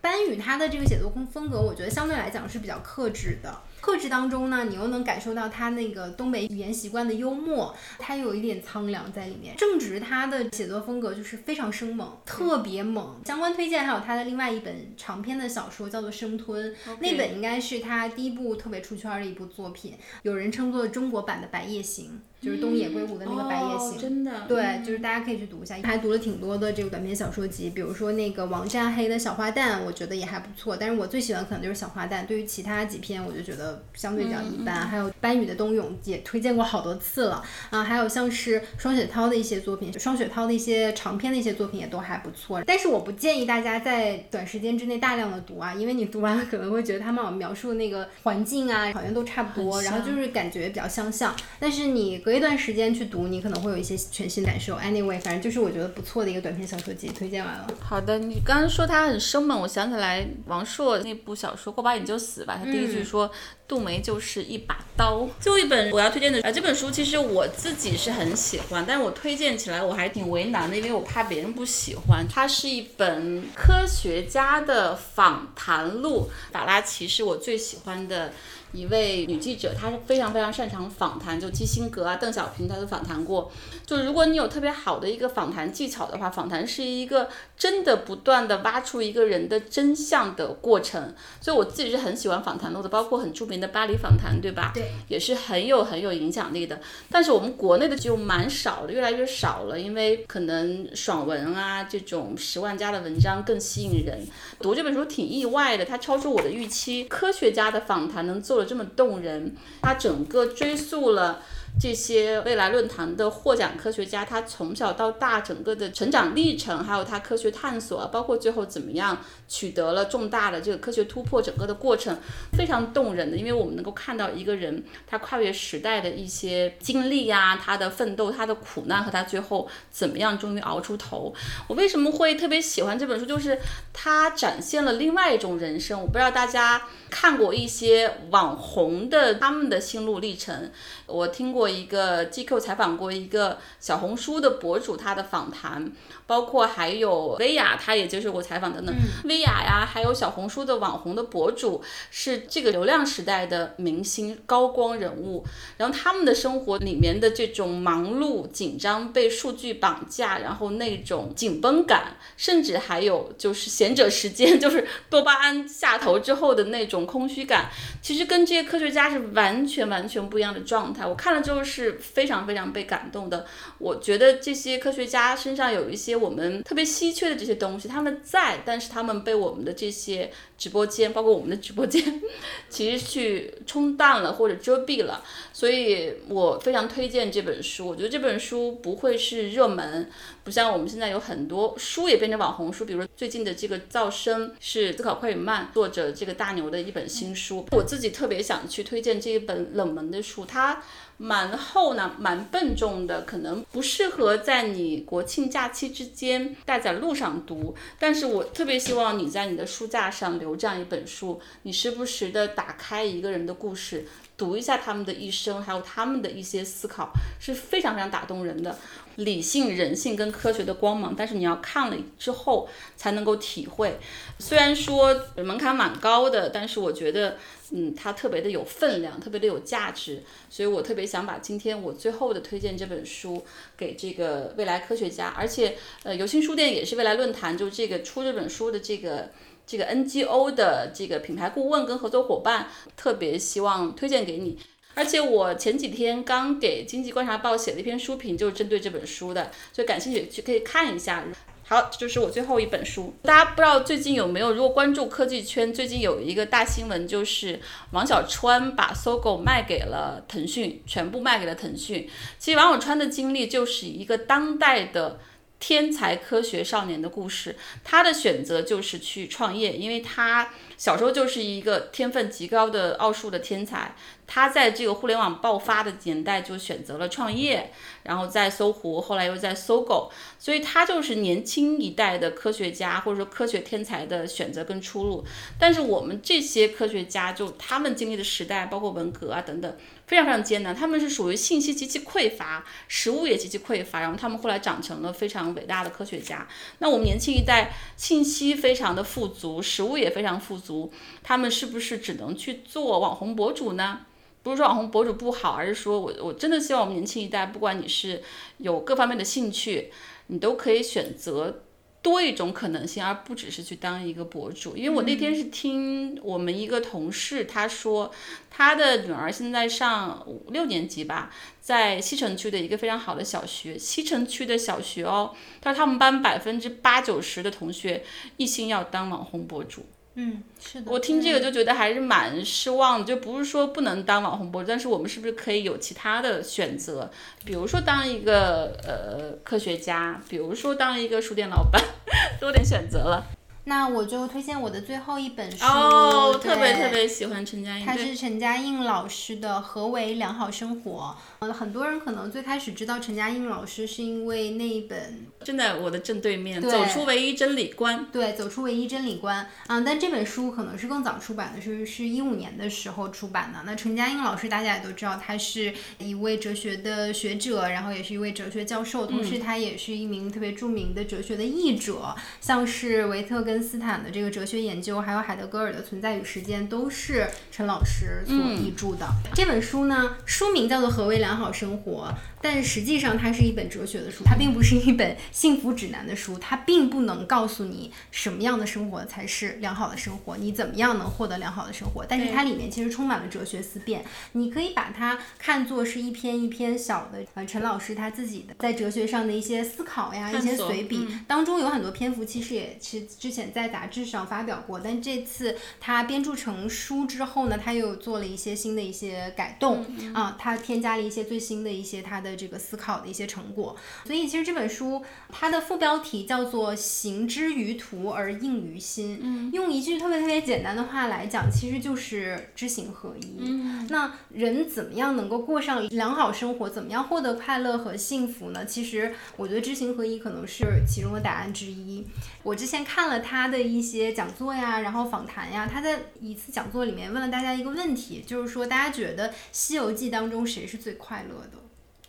[0.00, 3.60] 班宇他的这个写作风风格，我觉得相对来讲是比较克制的。
[3.80, 9.56] 克制当中呢，你又能感受到他那个东北语言习惯的幽默，他有一点苍凉在里面。
[9.56, 13.20] 正直他的写作风格就是非常生猛，特别猛。
[13.24, 22.06] 相关推荐还有他的另外一本长篇的小说，叫做《生吞》，那本应该是他第一部特别出圈的一部作品，有人称作中国版的《白夜行》。
[22.40, 30.74] 就是东野圭吾的那个《白夜行》，哦真的，对，就是大家可以去读一下，还读了挺多的这个短篇小说集，比如说那个王占黑的小花旦，我觉得也还不错。
[30.74, 34.86] 但是我最喜欢可能就是小花旦，对于其他几篇我就觉得相对比较一般。
[34.86, 42.62] 还有班宇的《冬泳》也推荐过好多次了啊，还有像是双雪涛的一些作品，双雪涛的一些长篇的一些作品也都还不错。
[42.66, 51.36] 但是我不建议大家在短时间之内大量的读啊，因为你读完了可能会觉得他们好像描述的那个环境啊，好像都差不多，然后就是感觉比较相像。
[51.58, 54.76] 但是你隔一段时间去读，你可能会有一些全新感受。
[54.76, 57.66] Anyway，反正就是我觉得不错的一个短篇小说集，推荐完了。
[57.80, 63.28] 好的，你刚刚说它很生猛，我想起来王朔那部小说《过把瘾就死》吧，他第一句说。
[63.70, 65.28] 杜梅就是一把刀。
[65.38, 72.26] 最后一本我要推荐的啊，这本书其实我自己是很喜欢，但是我推荐起来我还挺为难的，因为我怕别人不喜欢。
[72.28, 78.32] 它是一本科学家的访谈录，法拉奇是我最喜欢的。
[78.72, 83.50] 一位女记者，她是非常非常擅长访谈，就基辛格啊、邓小平，她都访谈过。
[83.84, 91.12] 就如果你有特别好的一个访谈技巧的话，访谈是一个真的不断的挖出一个人的真相的过程。
[91.40, 94.70] 所以我自己是很喜欢访谈录的，包括很著名的巴黎访谈，对吧？
[94.72, 96.80] 对，也是很有很有影响力的。
[97.10, 104.24] 但是我们国内的就蛮少的，越来越少了，因为可能爽文啊这种十万加的文章更吸引人。
[104.60, 107.04] 读这本书挺意外的，它超出我的预期。
[107.04, 108.59] 科学家的访谈能做。
[108.64, 111.42] 这么动人，他整个追溯了
[111.78, 119.18] 这些未来论坛的获奖科学家，他从小到大整个的成长历程，还有他科学探索，包括最后怎么样
[119.48, 122.18] 取得了重大的这个科学突破，整个的过程
[122.52, 131.32] 非常动人的，因为我们能够看到一个人他跨越时代的一些经历呀，他的奋斗，他的苦难和他最后怎么样终于熬出头。
[131.66, 133.24] 我为什么会特别喜欢这本书？
[133.24, 133.58] 就是
[133.92, 135.98] 它展现了另外一种人生。
[136.00, 140.70] 我不知道大家看过一些网红的他们的心路历程。
[141.10, 145.92] 我听过一个 GQ 采访过一个小红书的博主，他的访谈，
[146.30, 148.94] 包括还有薇娅，她也接受过采访等等。
[149.24, 155.44] 薇娅呀，还有小红书的网红的博主，是这个流量时代的明星高光人物。
[155.76, 167.70] 然后他们的生活里面的这种忙碌、紧张、被数据绑架，然后那种紧绷感，甚至还有就是闲者时间， 就是多巴胺下头之后的那种空虚感，
[168.00, 171.04] 其实跟这些科学家是完全完全不一样的状态。
[171.04, 173.44] 我看了之后是非常非常被感动的。
[173.78, 182.20] 我觉得这些科学家身上有一些我们特别稀缺的这些东西，他们在，但是他们被我们的这些直播间，包括我们的直播间，
[182.68, 185.24] 其实去冲淡了或者遮蔽了。
[185.52, 187.88] 所以我非常推荐这本书。
[187.88, 190.10] 我觉得这本书不会是热门，
[190.44, 197.66] 不像我们现在有很多书也变成网红书，比如最近的这个《噪声》是思考快与慢作者这个大牛的一本新书。
[197.72, 200.82] 我自己特别想去推荐这一本冷门的书，它。
[201.22, 207.74] 蛮厚呢，蛮笨重的，可能不适合在你国庆假期之间带在路上读。
[207.98, 214.06] 但是我特别希望你在你的书架上留这样一本书，你时不时的打开一个人的故事，
[214.40, 218.78] 读一下他们的一生，还有他们的一些思考，是非常非常打动人的。
[219.16, 222.66] 理性、人性跟科学的光芒，但是你要看了之后
[222.96, 223.98] 才能够体会。
[224.38, 227.36] 虽然说门槛蛮高的，但是我觉得。
[227.72, 233.44] 嗯，它特别的有分量，特别的有价值，所以我特别想把今天我最后的推荐这本书
[233.76, 239.30] 给这个未来科学家，而且呃，有心书店也是未来论坛，就这个出这本书的这个
[239.70, 242.66] 这个 NGO 的这个品牌顾问跟合作伙伴，
[242.96, 244.58] 特别希望推荐给你。
[244.96, 251.24] 而且我前几天刚给经济观察报写了一篇书评，就是针对这本书的，所以感兴趣去可以看一下。
[251.68, 253.14] 好，这就是我最后一本书。
[253.22, 257.60] 大家不知道最近有没有，如果关注科技圈，最近有一个大新闻，就是
[257.92, 262.10] 王小川把搜狗卖给了腾讯，全部卖给了腾讯。
[262.40, 265.20] 其实王小川的经历就是一个当代的
[265.60, 267.54] 天才科学少年的故事。
[267.84, 273.94] 他的选择就是去创业，因为他小时候就是一个天分极高的奥数的天才。
[274.26, 277.72] 他在这个互联网爆发的年代就选择了创业，
[278.04, 280.08] 然后在搜狐，后来又在搜狗，
[280.38, 285.24] 所以他就是年轻一代的科学家或者说科学天才的选择跟出路。
[285.58, 289.76] 但是我们这些科学家，就他们经历的时代，包括文革啊等等，
[290.10, 290.74] 非常非常艰难。
[290.74, 296.48] 他们是属于信息极其匮乏，食物也极其匮乏，然后他们后来长成了非常伟大的科学家。
[296.80, 300.92] 那我们年轻一代信息非常的富足，食物也非常富足，
[301.22, 304.00] 他们是不是只能去做网红博主呢？
[304.42, 308.20] 不是说网红博主不好，而是说我我真的希望我们年轻一代，不管你是
[308.58, 309.92] 有各方面的兴趣，
[310.26, 311.62] 你都可以选择
[312.02, 314.76] 多一种可能性，而不只是去当一个博主。
[314.76, 318.10] 因为我那天是听我们一个同事他说，
[318.50, 321.30] 他的女儿现在上五六年级吧，
[321.60, 323.76] 在西城区的一个非常好的小学。
[323.78, 328.02] 西城区的小学哦，他说他们班百分之八九十的同学
[328.38, 329.84] 一心要当网红博主。
[330.14, 330.90] 嗯，是的。
[330.90, 337.10] 我听这个就觉得还是蛮失望的，就不是说不能当网红博主，但是我们是不是可以有其他的选择？
[337.44, 341.82] 比如说当一个呃科学家，比如说当一个书店老板，
[342.40, 343.24] 多点选择了。
[343.64, 351.14] 那我就推荐我的最后一本书哦，特别特别喜欢陈嘉映，对它是陈嘉映老师的《何为良好生活》。
[351.40, 358.06] 呃，很多人可能最开始知道陈嘉映老师是因为那一本正在我的正对面，对走出唯一真理观。
[358.10, 363.60] 对，走出唯一真理观嗯、但这本书可能是更早出版的，是是一五年的时候出版的。
[363.64, 379.04] 那陈嘉映老师大家也都知道，他是一位哲学的学者，然后也是一位哲学教授，同时他也是一名特别著名的哲学的译者，像是维特根斯坦的这个哲学研究，还有海德格尔的《存在与时间》，都是陈老师所译著的。
[379.34, 382.14] 这本书呢，书名叫做《何为良好生活》。
[382.40, 392.04] 但实际上，它是一本哲学的书，它并不是一本幸福指南的书，它并不能告诉你什么样的生活才是良好的生活，你怎么样能获得良好的生活。
[392.08, 409.84] 但是它里面其实充满了哲学思辨，你可以把它看作是一篇一篇小的，呃，陈老师他自己的在哲学上的一些思考呀，一些随笔，当中有很多篇幅其实也是之前在杂志上发表过，但这次他编著成书之后呢，他又做了一些新的一些改动、
[410.14, 413.76] 啊，他添加了一些最新的一些他的这个思考的一些成果。
[414.04, 423.36] 所以其实这本书它的副标题叫做“行之于途而应于心”，嗯，用一句特别特别简单的话来讲，其实就是知行合一。
[423.40, 426.70] 嗯，那人怎么样能够过上良好生活？
[426.70, 428.64] 怎么样获得快乐和幸福呢？
[428.64, 432.06] 其实我觉得知行合一可能是其中的答案之一。
[432.42, 441.58] 我之前看了他的一些讲座呀，然后访谈呀，他在一次讲座里面问了大家一个问题，就是说大家觉得《西游记》当中谁是最快乐的？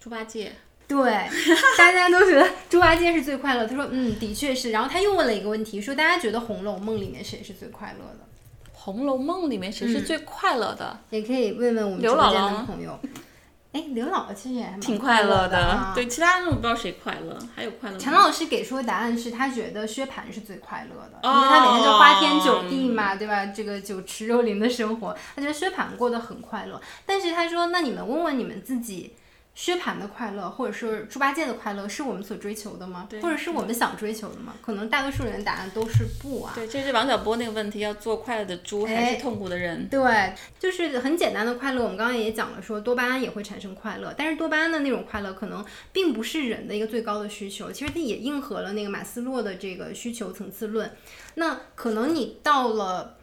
[0.01, 0.51] 猪八戒，
[0.87, 1.11] 对，
[1.77, 3.67] 大家都觉得猪八戒是最快乐。
[3.67, 4.71] 他说，嗯，的确是。
[4.71, 8.25] 然后他又问了一个问题，说大家觉得《红楼梦》里面谁是最快乐的？
[8.73, 10.99] 《红楼梦》里面谁是最快乐的？
[11.11, 12.99] 也可以问问我们直刘播间姥姥的朋友。
[13.73, 15.91] 哎，刘姥姥其实也还蛮挺快乐的啊。
[15.93, 17.97] 对，其他人我不知道谁快乐，还有快乐？
[17.99, 23.45] 陈老师给出的答案是他觉得薛蟠是最快乐的，哦因为他每天就花天酒地嘛，对吧？
[23.45, 26.81] 这个酒池肉林的生活，他觉得薛蟠过得很快乐。
[27.05, 29.13] 但是他说，那你们问问你们自己。
[29.53, 33.07] 薛蟠的快乐，或者是猪八戒的快乐，是我们所追求的吗？
[33.21, 34.55] 或者是我们想追求的吗？
[34.61, 36.53] 可能大多数人的答案都是不啊。
[36.55, 39.87] 对，这是王小波那个问题，要做快乐的猪还哎是痛苦的人？
[39.89, 41.83] 对，就是很简单的快乐。
[41.83, 50.89] 我们刚刚也讲了，说多巴胺也会产生快乐，但是多巴胺的那种快乐可能并不是人的一个最高的需求，其实它也应和了那个马斯洛的这个需求层次论。
[51.35, 53.17] 那可能你到了。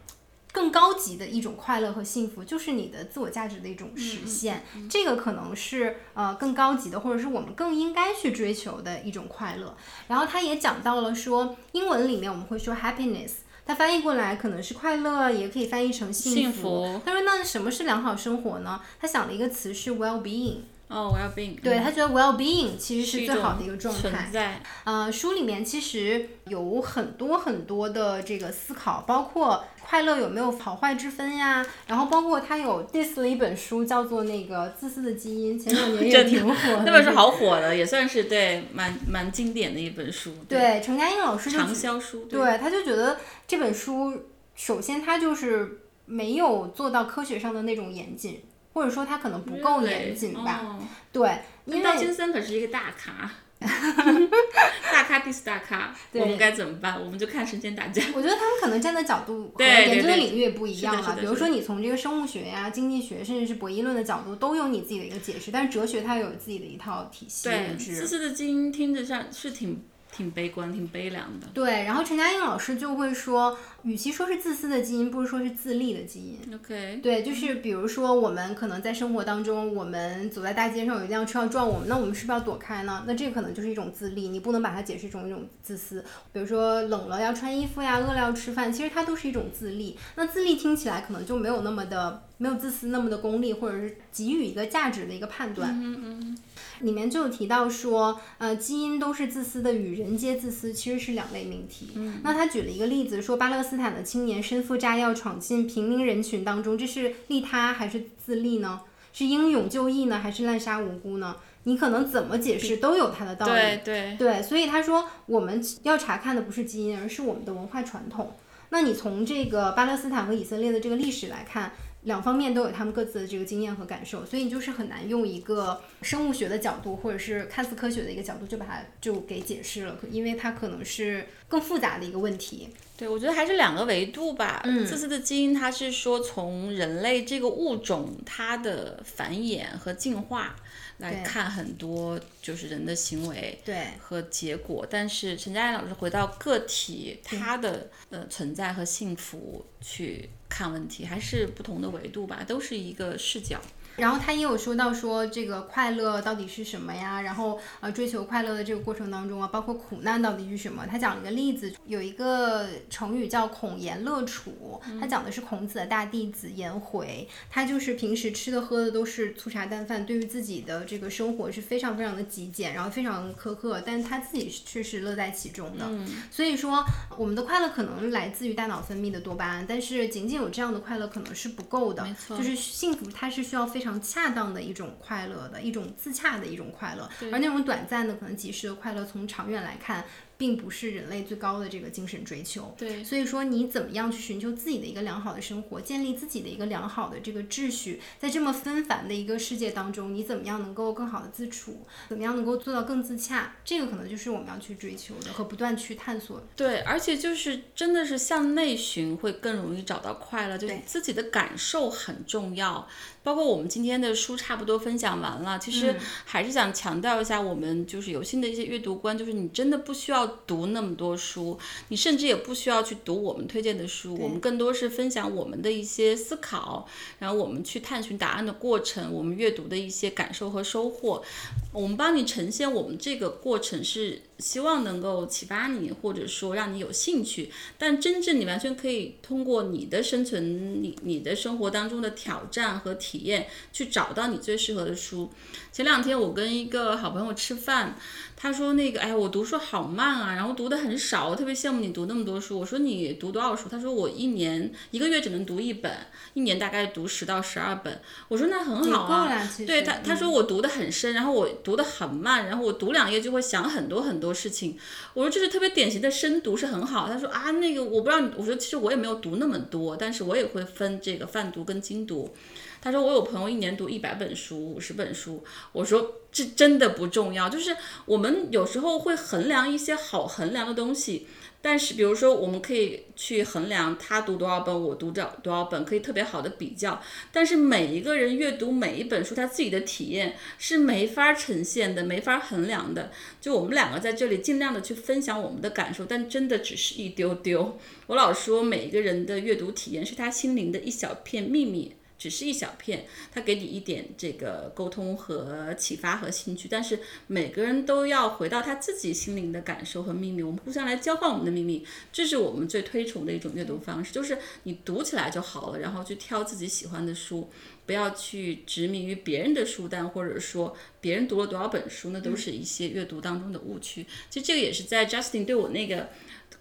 [0.51, 4.63] 更高级的一种快乐和幸福，就是你的自我价值的一种实现。
[4.89, 9.75] 这个可能是呃更高级的，或者是我们更应该去追求的一种快乐。
[10.07, 13.31] 然后他也讲到了说，英文里面我们会说 happiness。
[13.65, 16.39] 它翻译过来可能是快乐，也可以翻译成幸福。
[16.39, 20.61] 幸福他说：“那什么是良好生活呢？”他想了一个词是 well-being。
[20.89, 21.61] 哦，，well being，。
[21.61, 24.27] 对他觉得 well-being 其实是最好的一个状存态。
[24.33, 24.61] 在。
[24.83, 36.83] 呃，书里面其实有很多很多的这个思考，包括快乐有没有好坏之分呀，然后包括他有 diss 了一本书叫做那个《自私的基因》，前两年也挺火的。
[36.83, 40.33] 那本书好火的，也算是对蛮蛮经典的一本书。
[40.47, 42.25] 对，陈嘉映老师就畅销书。
[42.25, 44.23] 对，他就觉得这本书，
[44.55, 48.41] 首先他就是没有做到科学上的那种严谨，
[48.73, 50.61] 或者说他可能不够严谨吧。
[50.63, 50.79] 哦
[51.11, 57.03] 对，因为道金森可是一个大咖， 大咖 diss 大咖，我们该怎么办？
[57.03, 58.03] 我们就看神仙打架。
[58.13, 61.17] 我觉得他们可能站的角度和研究的领域也不一样了。
[61.19, 65.49] 比如说，你从这个生物学呀、经济学，甚至是博弈论的角度，都有你自己的一个解释。
[65.49, 67.95] 但是哲学它有自己的一套体系对，认知。
[67.95, 71.47] 自私的基因听着像是挺挺悲观、挺悲凉的。
[71.53, 76.53] 对，然后陈嘉映老师就会说，与其说是自私的基因，不如说是自利的基因。
[76.53, 83.03] OK，对，就是比如说，我们可能在生活当中，我们走在大街上有一辆车要撞我们，那我们是不是要躲开呢？
[83.07, 86.03] 那这个可能就是一种自利，你不能把它解释成一种自私。
[86.33, 89.97] 比如说冷了要穿衣服呀，饿了要吃饭，其实它都是一种自利。
[90.15, 95.77] 那自利听起来可能就没有那么的没有自私那么的功利，或者是给予一个价值的一个判断。
[95.79, 96.37] 嗯嗯，
[96.79, 101.91] 里面就有提到说，呃，基因都是自私的，与人皆自私其实是两类命题。
[101.95, 108.81] 嗯，那他举了一个例子，说巴勒斯坦的青年身负炸药闯进平民人群当中，这是利他还是自利呢？
[109.11, 111.35] 是英勇就义呢，还是滥杀无辜呢？
[111.63, 113.51] 你可能怎么解释都有它的道理。
[113.51, 118.33] 对对对，所以他说我们要查看的不是基因，而是我们的文化传统。
[118.69, 121.73] 那你从这个巴勒斯坦和以色列的这个历史来看，
[122.03, 132.69] 两方面都有他们各自的这个经验和感受，所以你就是很难用一个生物学的角度，或者是看似科学的一个角度就把它就给解释了，因为它可能是更复杂的一个问题。
[132.95, 134.61] 对，我觉得还是两个维度吧。
[134.65, 140.55] 嗯自私的基因，它是说从人类这个物种它的繁衍和进化
[140.97, 153.61] 来看很多就是人的行为对，和结果，但是陈佳燕老师回到个体他的呃存在和幸福去看问题，还是不同的维度吧，都是一个视角。
[153.99, 157.21] 然后他也有说到说这个快乐到底是什么呀？
[157.21, 160.85] 然后呃追求快乐的这个过程当中啊，包括苦难到底是什么？
[160.89, 175.89] 他讲了一个例子，有一个成语叫孔颜乐处，他讲的是孔子的大弟子颜回，他就是平时吃的喝的都是粗茶淡饭，对于自己的这个生活是非常非常的极简，然后非常苛刻，但是他自己却是乐在其中的。
[176.29, 176.83] 所以说，
[177.17, 182.03] 我们的快乐可能来自于大脑分泌的多巴胺，但是仅仅有这样的快乐可能是不够的。
[182.03, 190.03] 没错就是幸福，它是需要非常恰当的一种快乐的一种自洽的一种快乐，而那种短暂的可能及时的快乐，从长远来看，
[190.37, 192.75] 并不是人类最高的这个精神追求。
[192.77, 206.47] 对所以说你怎么样去寻求自己的一个良好的生活，建立自己的一个良好的这个秩序，在这么纷繁的一个世界当中，你怎么样能够更好的自处，怎么样能够做到更自洽，这个可能就是我们要去追求的和不断去探索的。
[206.55, 212.87] 对，而且就是真的是向内寻会更容易找到快乐，就是自己的感受很重要。
[213.21, 215.95] 包括我们今天的书差不多分享完了，其实
[216.25, 221.59] 还是想强调一下，我们就是有新的一些阅读观，就是你真的不需要读那么多书，
[221.89, 226.87] 你甚至也不需要去读我们推荐的书，我们更多是分享我们的一些思考，
[227.19, 231.23] 然后我们去探寻答案的过程，我们阅读的一些感受和收获。
[231.71, 245.29] 我们帮你呈现我们这个过程是希望能够启发你，或者说让你有兴趣，但真正你完全可以通过你的生存、你你的生活当中的挑战和体验，去找到你最适合的书。
[245.71, 247.97] 前两天我跟一个好朋友吃饭，
[248.41, 252.57] 他说那个，哎呀，我读书好慢啊，然后读的很少，我特别羡慕你读那么多书。
[252.57, 253.67] 我说你读多少书？
[253.67, 255.91] 他说我一年一个月只能读一本，
[256.35, 257.99] 一年大概读十到十二本。
[258.29, 264.77] 我说那很好啊，对他他嗯说我读的很深，然后我读的很慢，然后我读两页就会想很多很多事情。
[265.13, 267.09] 我说这是特别典型的深读是很好。
[267.09, 272.33] 他说啊那个我不知道你，我说其实我也没有读那么多，但是我也会分这个泛读跟精读。
[272.81, 277.75] 他说我有朋友一年读一百本书、五十本书，我说这真的不重要，就是
[278.05, 281.27] 我们有时候会衡量一些好衡量的东西。
[281.61, 287.01] 但是，比如说，我们可以去衡量他读多少本，我读多多少本，可以特别好的比较。
[287.33, 293.11] 但是每一个人阅读每一本书，他自己的体验是没法呈现的，没法衡量的。
[293.41, 297.77] 就我们两个在这里尽量的去分享我们的感受，但真的只是一丢丢。
[298.07, 301.93] 我老说，每一个人的阅读体验是他心灵的一小片秘密。
[302.19, 317.49] 只是一小片，他给你一点这个沟通和启发和兴趣，但是每个人都要回到他自己心灵的感受和秘密，我们互相来交换我们的秘密，这是我们最推崇的一种阅读方式，就是你读起来就好了，然后去挑自己喜欢的书，
[317.89, 324.05] 不要去执迷于别人的书单，或者说别人读了多少本书，那都是一些阅读当中的误区。
[324.29, 326.09] 其实这个也是在 Justin 对我那个。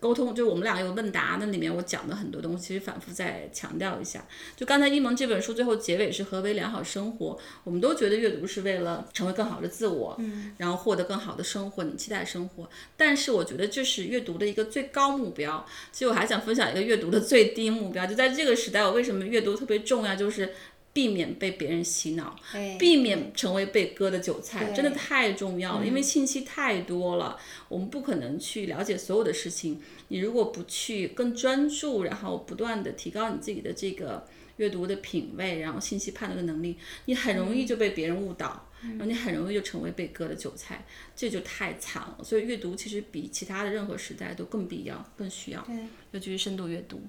[0.01, 4.25] 沟通就是我们俩有问答，那里面我讲的很多东西，其实反复再强调一下。
[4.55, 12.71] 就刚才一萌这本书最后结尾是何为良好生活，我们都觉得阅读是为了成为更好的自我，嗯，然后获得更好的生活，你期待生活。
[12.97, 15.67] 但是我觉得这是阅读的一个最高目标。
[15.91, 20.55] 其实我还想分享一个阅读的最低目标，就在这个时代，我为什么阅读特别重要，就是。
[20.93, 22.37] 避免被别人洗脑，
[22.79, 25.87] 避免成为被割的韭菜，真的太重要了。
[25.87, 29.81] 因为信息太多了，我们不可能去了解所有的事情。
[30.09, 34.27] 你如果不去更专注，然后不断的提高你自己的这个
[34.57, 40.85] 阅读的品味，然后信息判断的能力，你很容易就被别人误导，然后你很容易就成为被割的韭菜，
[41.15, 42.19] 这就太惨了。
[42.25, 45.65] 所以阅读其实比其他的任何时代都更必要、更需要，
[46.11, 47.01] 尤其是深度阅读。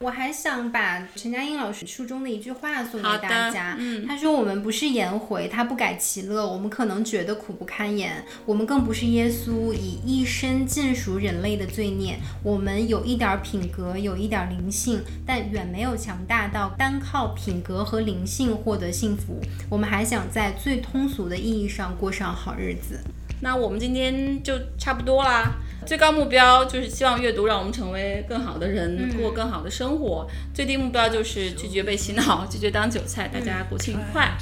[0.00, 3.74] 我还想把陈嘉映老师书中的一句话送给大家。
[3.80, 12.16] 嗯他说：“我们不是颜回，他不改其乐，我们可能觉得苦不堪言；我们更不是耶稣，以一生尽赎人类的罪孽。
[12.44, 19.40] 我们有一点品格，有一点灵性，但远没有强大到单靠品格和灵性获得幸福。
[19.68, 23.00] 我们还想在最通俗的意义上过上好日子。”
[23.40, 25.56] 那我们今天就差不多啦。
[25.86, 30.28] 最高目标就是希望阅读让我们成为更好的人，过更好的生活。
[30.52, 33.28] 最低目标就是拒绝被洗脑，拒绝当韭菜。
[33.28, 34.36] 大家国庆愉快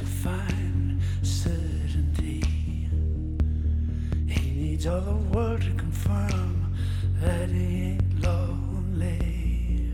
[4.29, 6.73] ！He needs all the world to confirm
[7.23, 9.93] that he ain't lonely.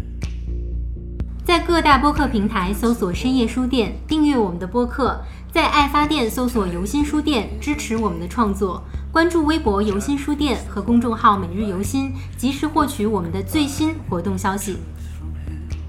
[1.44, 5.22] 在各大播客平台搜索“深夜书店”，订阅我们的播客；
[5.52, 8.82] 在爱发电搜索“游心书店”，支持我们的创作。
[9.12, 14.78] 关注微博“游心书店”和公众号“每日游心”，及时获取我们的最新活动消息。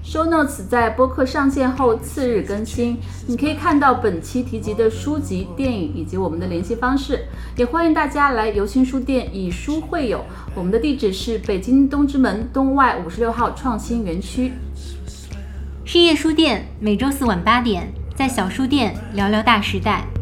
[0.04, 7.24] Show Notes 在播客上线后次日更新，你可以看到本期提及的书籍、电影以及我们的联系方式。
[7.56, 10.22] 也欢迎大家来游心书店以书会友，
[10.54, 14.52] 我们的地址是北京东直门东外五十六号创新园区。
[15.86, 20.13] 深夜书店每周四晚八点，在小书店聊聊大时代。